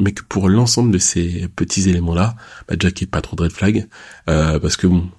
mais 0.00 0.12
que 0.12 0.22
pour 0.22 0.50
l'ensemble 0.50 0.92
de 0.92 0.98
ces 0.98 1.48
petits 1.56 1.88
éléments-là, 1.88 2.36
bah 2.68 2.76
déjà 2.76 2.90
qu'il 2.90 3.06
n'y 3.06 3.08
ait 3.08 3.10
pas 3.10 3.22
trop 3.22 3.36
de 3.36 3.42
red 3.42 3.52
flag, 3.52 3.88
euh, 4.28 4.58
parce 4.58 4.76
que 4.76 4.86
bon, 4.86 5.10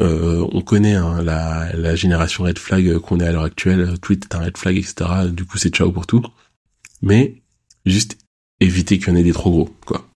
on 0.00 0.60
connaît 0.62 0.94
hein, 0.94 1.22
la, 1.22 1.72
la 1.74 1.96
génération 1.96 2.44
red 2.44 2.58
flag 2.58 2.98
qu'on 2.98 3.18
est 3.18 3.26
à 3.26 3.32
l'heure 3.32 3.42
actuelle, 3.42 3.98
tweet 4.00 4.26
est 4.26 4.34
un 4.36 4.44
red 4.44 4.56
flag, 4.56 4.76
etc. 4.76 4.94
Du 5.30 5.44
coup, 5.44 5.58
c'est 5.58 5.70
ciao 5.70 5.90
pour 5.90 6.06
tout, 6.06 6.22
mais 7.02 7.42
juste 7.84 8.16
éviter 8.60 8.98
qu'il 8.98 9.08
y 9.08 9.10
en 9.10 9.16
ait 9.16 9.24
des 9.24 9.32
trop 9.32 9.50
gros, 9.50 9.76
quoi. 9.84 10.08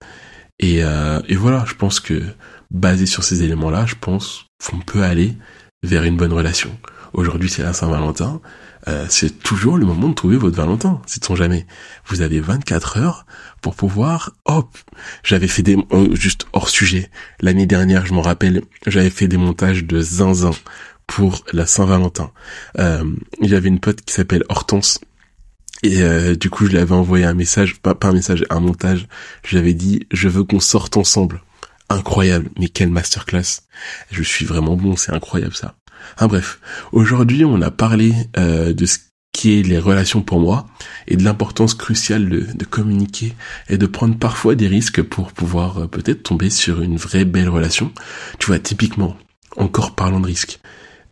Et, 0.60 0.76
et 0.76 1.34
voilà, 1.34 1.64
je 1.66 1.74
pense 1.74 1.98
que 1.98 2.22
basé 2.72 3.06
sur 3.06 3.22
ces 3.22 3.42
éléments-là, 3.42 3.86
je 3.86 3.94
pense 4.00 4.46
qu'on 4.64 4.78
peut 4.78 5.02
aller 5.02 5.36
vers 5.82 6.04
une 6.04 6.16
bonne 6.16 6.32
relation. 6.32 6.70
Aujourd'hui, 7.12 7.50
c'est 7.50 7.62
la 7.62 7.72
Saint-Valentin. 7.72 8.40
Euh, 8.88 9.06
c'est 9.08 9.42
toujours 9.42 9.76
le 9.76 9.86
moment 9.86 10.08
de 10.08 10.14
trouver 10.14 10.36
votre 10.36 10.56
Valentin, 10.56 11.00
sait-on 11.06 11.36
jamais. 11.36 11.66
Vous 12.06 12.22
avez 12.22 12.40
24 12.40 12.98
heures 12.98 13.26
pour 13.60 13.74
pouvoir... 13.74 14.32
Hop 14.46 14.76
J'avais 15.22 15.46
fait 15.46 15.62
des... 15.62 15.76
Oh, 15.90 16.08
juste 16.14 16.46
hors 16.52 16.68
sujet. 16.68 17.10
L'année 17.40 17.66
dernière, 17.66 18.06
je 18.06 18.14
m'en 18.14 18.22
rappelle, 18.22 18.62
j'avais 18.86 19.10
fait 19.10 19.28
des 19.28 19.36
montages 19.36 19.84
de 19.84 20.00
zinzin 20.00 20.52
pour 21.06 21.44
la 21.52 21.66
Saint-Valentin. 21.66 22.32
Euh, 22.78 23.04
il 23.40 23.54
une 23.54 23.78
pote 23.78 24.00
qui 24.00 24.14
s'appelle 24.14 24.44
Hortense. 24.48 24.98
Et 25.82 26.02
euh, 26.02 26.34
du 26.34 26.48
coup, 26.48 26.64
je 26.64 26.70
lui 26.70 26.78
avais 26.78 26.94
envoyé 26.94 27.24
un 27.24 27.34
message, 27.34 27.80
pas, 27.80 27.94
pas 27.94 28.08
un 28.08 28.12
message, 28.12 28.44
un 28.50 28.60
montage. 28.60 29.06
Je 29.44 29.50
lui 29.50 29.58
avais 29.58 29.74
dit, 29.74 30.06
je 30.10 30.28
veux 30.28 30.44
qu'on 30.44 30.60
sorte 30.60 30.96
ensemble 30.96 31.42
incroyable, 31.92 32.50
mais 32.58 32.68
quelle 32.68 32.90
masterclass. 32.90 33.62
Je 34.10 34.22
suis 34.22 34.44
vraiment 34.44 34.76
bon, 34.76 34.96
c'est 34.96 35.12
incroyable 35.12 35.54
ça. 35.54 35.74
Hein, 36.18 36.26
bref, 36.26 36.60
aujourd'hui 36.92 37.44
on 37.44 37.62
a 37.62 37.70
parlé 37.70 38.12
euh, 38.36 38.72
de 38.72 38.86
ce 38.86 38.98
qui 39.32 39.58
est 39.58 39.62
les 39.62 39.78
relations 39.78 40.20
pour 40.20 40.40
moi 40.40 40.66
et 41.08 41.16
de 41.16 41.24
l'importance 41.24 41.74
cruciale 41.74 42.28
de, 42.28 42.64
communiquer 42.64 43.34
et 43.68 43.78
de 43.78 43.86
prendre 43.86 44.18
parfois 44.18 44.54
des 44.54 44.66
risques 44.68 45.02
pour 45.02 45.32
pouvoir 45.32 45.78
euh, 45.78 45.86
peut-être 45.86 46.22
tomber 46.22 46.50
sur 46.50 46.82
une 46.82 46.96
vraie 46.96 47.24
belle 47.24 47.48
relation. 47.48 47.92
Tu 48.38 48.48
vois, 48.48 48.58
typiquement, 48.58 49.16
encore 49.56 49.94
parlant 49.94 50.20
de 50.20 50.26
risques. 50.26 50.60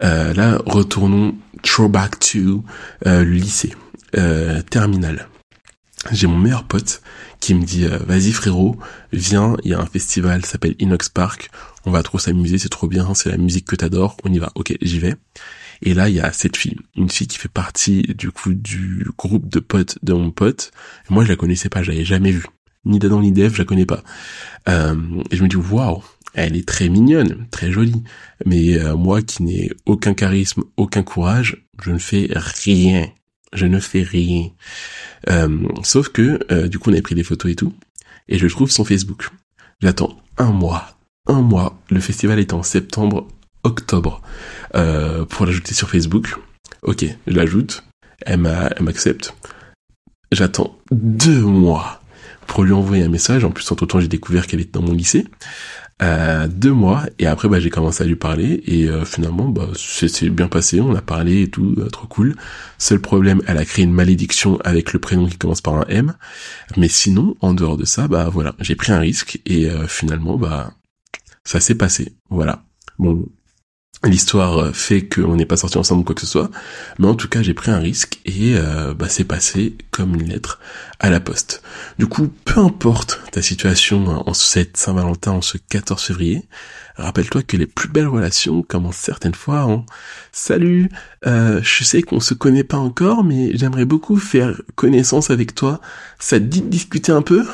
Euh, 0.03 0.35
là, 0.35 0.61
retournons 0.67 1.35
throwback 1.63 2.19
to 2.19 2.65
le 3.05 3.23
lycée, 3.23 3.75
terminal. 4.71 5.30
J'ai 6.11 6.27
mon 6.27 6.39
meilleur 6.39 6.65
pote 6.65 7.03
qui 7.41 7.55
me 7.55 7.65
dit 7.65 7.85
euh, 7.85 7.99
vas-y 7.99 8.33
frérot, 8.33 8.77
viens, 9.13 9.57
il 9.65 9.71
y 9.71 9.75
a 9.75 9.81
un 9.81 9.87
festival 9.87 10.47
s'appelle 10.47 10.75
Inox 10.79 11.11
Park, 11.11 11.51
on 11.85 11.91
va 11.91 12.03
trop 12.03 12.19
s'amuser, 12.19 12.59
c'est 12.59 12.71
trop 12.71 12.89
bien, 12.89 13.15
c'est 13.15 13.31
la 13.31 13.37
musique 13.37 13.67
que 13.67 13.77
t'adores, 13.77 14.17
on 14.25 14.33
y 14.33 14.39
va. 14.39 14.51
OK, 14.55 14.75
j'y 14.81 14.99
vais. 14.99 15.17
Et 15.83 15.95
là, 15.95 16.09
il 16.09 16.15
y 16.15 16.21
a 16.21 16.33
cette 16.33 16.57
fille, 16.57 16.77
une 16.97 17.09
fille 17.09 17.27
qui 17.27 17.39
fait 17.39 17.49
partie 17.49 18.03
du 18.17 18.31
coup 18.31 18.55
du 18.55 19.07
groupe 19.17 19.49
de 19.49 19.61
potes 19.61 19.99
de 20.03 20.13
mon 20.13 20.31
pote. 20.31 20.73
moi, 21.09 21.25
je 21.25 21.31
la 21.31 21.37
connaissais 21.37 21.69
pas, 21.69 21.83
je 21.83 21.91
l'avais 21.91 22.05
jamais 22.05 22.33
vue. 22.33 22.47
Ni 22.85 22.99
d'Adam 22.99 23.21
ni 23.21 23.33
d'Eve, 23.33 23.55
je 23.55 23.59
la 23.59 23.65
connais 23.65 23.87
pas. 23.87 24.03
Euh, 24.69 24.97
et 25.31 25.37
je 25.37 25.43
me 25.43 25.49
dis 25.49 25.57
waouh, 25.57 26.03
Elle 26.33 26.57
est 26.57 26.67
très 26.67 26.89
mignonne, 26.89 27.47
très 27.51 27.73
jolie. 27.73 28.03
Mais 28.47 28.79
euh, 28.79 28.97
moi 28.97 29.23
qui 29.23 29.43
n'ai 29.43 29.71
aucun 29.87 30.15
charisme, 30.15 30.63
aucun 30.77 31.03
courage, 31.03 31.67
je 31.83 31.91
ne 31.91 31.99
fais 31.99 32.29
rien. 32.31 33.07
Je 33.53 33.67
ne 33.67 33.81
fais 33.81 34.03
rien. 34.03 34.49
Euh, 35.29 35.59
sauf 35.83 36.09
que, 36.09 36.41
euh, 36.51 36.69
du 36.69 36.79
coup, 36.79 36.91
on 36.91 36.97
a 36.97 37.03
pris 37.03 37.15
des 37.15 37.25
photos 37.25 37.51
et 37.51 37.57
tout. 37.57 37.75
Et 38.29 38.39
je 38.39 38.47
trouve 38.47 38.71
son 38.71 38.85
Facebook. 38.85 39.29
J'attends 39.81 40.21
un 40.39 40.51
mois. 40.53 40.97
Un 41.27 41.43
mois. 41.43 41.81
Le 41.91 42.01
festival 42.01 42.39
est 42.39 42.53
en 42.53 42.63
septembre, 42.63 43.27
octobre. 43.65 44.23
pour 44.73 45.47
l'ajouter 45.47 45.75
sur 45.75 45.91
Facebook. 45.91 46.37
Ok, 46.83 47.05
je 47.27 47.35
l'ajoute. 47.35 47.85
Elle 48.21 48.39
m'accepte. 48.39 49.35
J'attends 50.33 50.79
deux 50.93 51.41
mois 51.41 52.01
pour 52.47 52.65
lui 52.65 52.73
envoyer 52.73 53.05
un 53.05 53.09
message. 53.09 53.45
En 53.45 53.51
plus, 53.51 53.71
entre 53.71 53.87
temps, 53.87 54.01
j'ai 54.01 54.09
découvert 54.09 54.47
qu'elle 54.47 54.61
était 54.61 54.79
dans 54.79 54.83
mon 54.83 54.93
lycée. 54.93 55.27
Euh, 56.03 56.49
deux 56.49 56.73
mois 56.73 57.05
et 57.19 57.27
après 57.27 57.49
bah, 57.49 57.61
j'ai 57.61 57.69
commencé 57.69 58.03
à 58.03 58.07
lui 58.07 58.17
parler 58.17 58.63
et 58.65 58.89
euh, 58.89 59.05
finalement 59.05 59.49
bah, 59.49 59.69
c'est 59.75 60.31
bien 60.31 60.49
passé 60.49 60.81
on 60.81 60.95
a 60.95 61.03
parlé 61.03 61.43
et 61.43 61.51
tout 61.51 61.75
euh, 61.79 61.89
trop 61.89 62.07
cool. 62.07 62.37
Seul 62.79 63.01
problème 63.01 63.43
elle 63.47 63.59
a 63.59 63.65
créé 63.67 63.85
une 63.85 63.93
malédiction 63.93 64.59
avec 64.65 64.95
le 64.95 64.99
prénom 64.99 65.27
qui 65.27 65.37
commence 65.37 65.61
par 65.61 65.75
un 65.75 65.85
M. 65.89 66.15
Mais 66.79 66.89
sinon 66.89 67.37
en 67.41 67.53
dehors 67.53 67.77
de 67.77 67.85
ça 67.85 68.09
bah 68.09 68.31
voilà 68.33 68.55
j'ai 68.61 68.77
pris 68.77 68.93
un 68.93 68.99
risque 68.99 69.41
et 69.45 69.69
finalement 69.89 70.37
bah 70.37 70.73
ça 71.45 71.61
s'est 71.61 71.75
passé. 71.75 72.15
Voilà. 72.31 72.63
Bon 72.99 73.27
L'histoire 74.03 74.59
euh, 74.59 74.73
fait 74.73 75.07
qu'on 75.07 75.37
n'est 75.37 75.45
pas 75.45 75.59
sorti 75.59 75.77
ensemble 75.77 76.01
ou 76.01 76.05
quoi 76.05 76.15
que 76.15 76.23
ce 76.23 76.27
soit, 76.27 76.51
mais 76.99 77.07
en 77.07 77.15
tout 77.15 77.29
cas 77.29 77.43
j'ai 77.43 77.53
pris 77.53 77.71
un 77.71 77.79
risque 77.79 78.19
et 78.25 78.55
euh, 78.57 78.95
bah, 78.95 79.11
c'est 79.11 79.25
passé 79.25 79.77
comme 79.91 80.15
une 80.15 80.29
lettre 80.29 80.59
à 81.01 81.11
la 81.11 81.21
poste. 81.21 81.63
Du 81.99 82.07
coup, 82.07 82.29
peu 82.47 82.61
importe 82.61 83.21
ta 83.31 83.43
situation 83.43 84.27
en 84.27 84.33
cette 84.33 84.79
Saint-Valentin, 84.79 85.33
en 85.33 85.43
ce 85.43 85.59
14 85.59 86.03
février, 86.03 86.49
rappelle-toi 86.97 87.43
que 87.43 87.59
les 87.59 87.67
plus 87.67 87.91
belles 87.91 88.07
relations 88.07 88.63
commencent 88.63 88.97
certaines 88.97 89.35
fois 89.35 89.65
en 89.65 89.85
Salut, 90.33 90.89
euh, 91.27 91.61
je 91.63 91.85
sais 91.85 92.01
qu'on 92.01 92.21
se 92.21 92.33
connaît 92.33 92.65
pas 92.65 92.79
encore, 92.79 93.23
mais 93.23 93.55
j'aimerais 93.55 93.85
beaucoup 93.85 94.17
faire 94.17 94.63
connaissance 94.77 95.29
avec 95.29 95.55
toi. 95.55 95.79
Ça 96.19 96.39
te 96.39 96.45
dit 96.45 96.63
de 96.63 96.69
discuter 96.69 97.13
un 97.13 97.23
peu? 97.23 97.47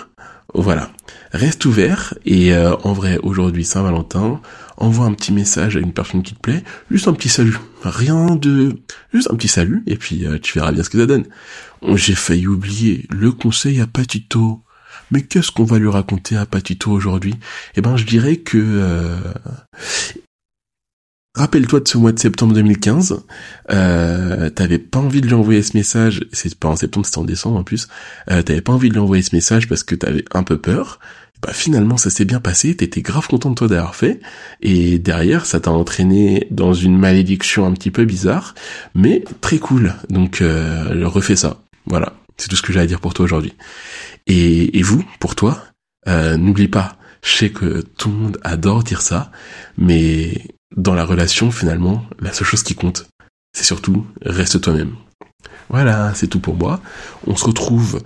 Voilà, 0.54 0.92
reste 1.32 1.64
ouvert 1.64 2.14
et 2.24 2.56
en 2.56 2.92
vrai 2.92 3.18
aujourd'hui 3.22 3.64
Saint-Valentin 3.64 4.40
envoie 4.76 5.06
un 5.06 5.14
petit 5.14 5.32
message 5.32 5.76
à 5.76 5.80
une 5.80 5.92
personne 5.92 6.22
qui 6.22 6.34
te 6.34 6.40
plaît, 6.40 6.62
juste 6.90 7.08
un 7.08 7.12
petit 7.12 7.28
salut, 7.28 7.58
rien 7.82 8.36
de, 8.36 8.76
juste 9.12 9.30
un 9.30 9.36
petit 9.36 9.48
salut, 9.48 9.82
et 9.86 9.96
puis 9.96 10.26
euh, 10.26 10.38
tu 10.40 10.58
verras 10.58 10.72
bien 10.72 10.82
ce 10.82 10.90
que 10.90 10.98
ça 10.98 11.06
donne. 11.06 11.24
J'ai 11.94 12.14
failli 12.14 12.46
oublier. 12.46 13.06
Le 13.10 13.32
conseil 13.32 13.80
à 13.80 13.86
Patito. 13.86 14.62
Mais 15.12 15.22
qu'est-ce 15.22 15.52
qu'on 15.52 15.64
va 15.64 15.78
lui 15.78 15.88
raconter 15.88 16.36
à 16.36 16.46
Patito 16.46 16.90
aujourd'hui? 16.90 17.34
Eh 17.76 17.80
ben, 17.80 17.96
je 17.96 18.04
dirais 18.04 18.38
que 18.38 18.58
euh, 18.58 19.16
Rappelle-toi 21.36 21.80
de 21.80 21.88
ce 21.88 21.98
mois 21.98 22.12
de 22.12 22.18
septembre 22.18 22.54
2015, 22.54 23.22
euh, 23.70 24.48
t'avais 24.48 24.78
pas 24.78 25.00
envie 25.00 25.20
de 25.20 25.26
lui 25.26 25.34
envoyer 25.34 25.62
ce 25.62 25.76
message, 25.76 26.24
c'est 26.32 26.54
pas 26.54 26.68
en 26.68 26.76
septembre, 26.76 27.04
c'était 27.04 27.18
en 27.18 27.24
décembre 27.24 27.58
en 27.58 27.62
plus, 27.62 27.88
euh, 28.30 28.40
t'avais 28.40 28.62
pas 28.62 28.72
envie 28.72 28.88
de 28.88 28.94
lui 28.94 29.00
envoyer 29.00 29.22
ce 29.22 29.34
message 29.34 29.68
parce 29.68 29.82
que 29.82 29.94
t'avais 29.94 30.24
un 30.32 30.42
peu 30.42 30.56
peur, 30.56 30.98
bah 31.42 31.52
finalement 31.52 31.96
ça 31.96 32.10
s'est 32.10 32.24
bien 32.24 32.40
passé, 32.40 32.76
t'étais 32.76 33.02
grave 33.02 33.26
content 33.28 33.50
de 33.50 33.54
toi 33.54 33.68
d'avoir 33.68 33.94
fait, 33.94 34.20
et 34.62 34.98
derrière 34.98 35.46
ça 35.46 35.60
t'a 35.60 35.70
entraîné 35.70 36.46
dans 36.50 36.72
une 36.72 36.96
malédiction 36.98 37.66
un 37.66 37.72
petit 37.72 37.90
peu 37.90 38.04
bizarre, 38.04 38.54
mais 38.94 39.24
très 39.40 39.58
cool, 39.58 39.94
donc 40.08 40.40
euh, 40.40 41.06
refais 41.06 41.36
ça, 41.36 41.58
voilà, 41.86 42.14
c'est 42.36 42.48
tout 42.48 42.56
ce 42.56 42.62
que 42.62 42.72
j'ai 42.72 42.80
à 42.80 42.86
dire 42.86 43.00
pour 43.00 43.14
toi 43.14 43.24
aujourd'hui. 43.24 43.54
Et, 44.26 44.82
vous, 44.82 45.04
pour 45.20 45.36
toi, 45.36 45.62
euh, 46.08 46.36
n'oublie 46.36 46.68
pas, 46.68 46.96
je 47.22 47.36
sais 47.36 47.50
que 47.50 47.82
tout 47.96 48.10
le 48.10 48.16
monde 48.16 48.38
adore 48.42 48.82
dire 48.82 49.00
ça, 49.00 49.30
mais 49.78 50.42
dans 50.76 50.94
la 50.94 51.04
relation, 51.04 51.50
finalement, 51.50 52.04
la 52.20 52.32
seule 52.32 52.46
chose 52.46 52.62
qui 52.62 52.74
compte, 52.74 53.06
c'est 53.52 53.64
surtout 53.64 54.06
reste 54.22 54.60
toi-même. 54.60 54.96
Voilà, 55.68 56.12
c'est 56.14 56.28
tout 56.28 56.40
pour 56.40 56.54
moi. 56.54 56.80
On 57.26 57.36
se 57.36 57.44
retrouve 57.44 58.00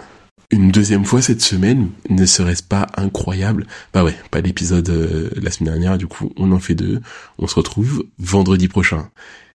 une 0.51 0.71
deuxième 0.71 1.05
fois 1.05 1.23
cette 1.23 1.43
semaine. 1.43 1.91
Ne 2.09 2.27
serait-ce 2.27 2.63
pas 2.63 2.87
incroyable? 2.97 3.67
Bah 3.93 4.05
ouais, 4.05 4.17
pas 4.31 4.43
d'épisode 4.43 4.89
euh, 4.89 5.31
la 5.37 5.51
semaine 5.51 5.73
dernière, 5.73 5.99
du 5.99 6.07
coup 6.07 6.33
on 6.37 6.53
en 6.53 6.59
fait 6.59 6.75
deux. 6.75 7.01
On 7.39 7.47
se 7.47 7.55
retrouve 7.55 8.05
vendredi 8.19 8.69
prochain. 8.69 9.11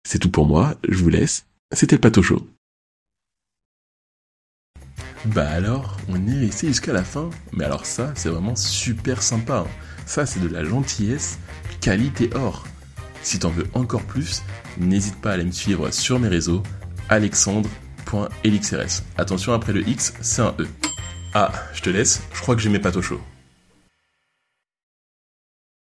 C'est 0.05 0.19
tout 0.19 0.31
pour 0.31 0.47
moi, 0.47 0.75
je 0.89 0.99
vous 0.99 1.09
laisse. 1.09 1.47
C'était 1.73 1.97
le 1.97 2.01
Pato 2.01 2.23
Show. 2.23 2.47
Bah 5.27 5.49
alors, 5.49 5.97
on 6.09 6.27
est 6.27 6.39
resté 6.39 6.67
jusqu'à 6.67 6.93
la 6.93 7.05
fin. 7.05 7.31
Mais 7.53 7.65
alors 7.65 7.87
ça, 7.87 8.13
c'est 8.17 8.29
vraiment 8.29 8.57
super 8.57 9.23
sympa. 9.23 9.65
Hein. 9.67 9.71
Ça, 10.05 10.27
c'est 10.27 10.41
de 10.41 10.49
la 10.49 10.65
gentillesse, 10.65 11.39
qualité 11.81 12.31
or. 12.35 12.67
Si 13.23 13.39
t'en 13.39 13.51
veux 13.51 13.69
encore 13.73 14.03
plus, 14.03 14.43
n'hésite 14.79 15.21
pas 15.21 15.31
à 15.31 15.35
aller 15.35 15.45
me 15.45 15.53
suivre 15.53 15.93
sur 15.93 16.19
mes 16.19 16.29
réseaux 16.29 16.65
alexandre.elixrs. 17.09 17.82
Attention, 19.17 19.53
après 19.53 19.73
le 19.73 19.87
X, 19.89 20.15
c'est 20.21 20.43
un 20.43 20.55
E. 20.59 20.67
Ah, 21.35 21.51
je 21.73 21.81
te 21.81 21.91
laisse, 21.91 22.23
je 22.35 22.41
crois 22.41 22.55
que 22.55 22.61
j'ai 22.61 22.69
mes 22.69 22.79
pâtes 22.79 22.97
au. 22.97 23.32